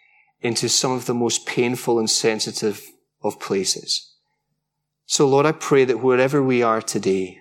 into 0.40 0.66
some 0.66 0.92
of 0.92 1.04
the 1.04 1.12
most 1.12 1.44
painful 1.44 1.98
and 1.98 2.08
sensitive 2.08 2.82
of 3.22 3.40
places. 3.40 4.12
So 5.06 5.26
Lord, 5.26 5.46
I 5.46 5.52
pray 5.52 5.84
that 5.84 6.02
wherever 6.02 6.42
we 6.42 6.62
are 6.62 6.80
today, 6.80 7.38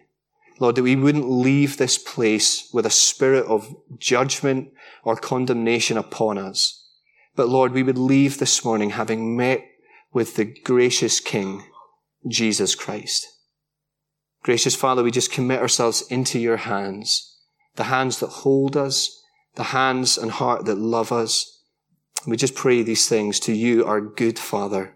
Lord, 0.59 0.75
that 0.75 0.83
we 0.83 0.95
wouldn't 0.95 1.29
leave 1.29 1.77
this 1.77 1.97
place 1.97 2.69
with 2.71 2.85
a 2.85 2.91
spirit 2.91 3.45
of 3.47 3.75
judgment 3.97 4.71
or 5.03 5.15
condemnation 5.15 5.97
upon 5.97 6.37
us. 6.37 6.87
But 7.35 7.49
Lord, 7.49 7.71
we 7.71 7.81
would 7.81 7.97
leave 7.97 8.37
this 8.37 8.63
morning 8.63 8.91
having 8.91 9.35
met 9.35 9.65
with 10.13 10.35
the 10.35 10.45
gracious 10.45 11.19
King, 11.19 11.63
Jesus 12.27 12.75
Christ. 12.75 13.27
Gracious 14.43 14.75
Father, 14.75 15.03
we 15.03 15.11
just 15.11 15.31
commit 15.31 15.61
ourselves 15.61 16.03
into 16.09 16.39
your 16.39 16.57
hands, 16.57 17.37
the 17.75 17.85
hands 17.85 18.19
that 18.19 18.27
hold 18.27 18.75
us, 18.75 19.23
the 19.55 19.63
hands 19.65 20.17
and 20.17 20.31
heart 20.31 20.65
that 20.65 20.77
love 20.77 21.11
us. 21.11 21.63
We 22.27 22.37
just 22.37 22.55
pray 22.55 22.83
these 22.83 23.07
things 23.07 23.39
to 23.41 23.53
you, 23.53 23.85
our 23.85 24.01
good 24.01 24.37
Father. 24.37 24.95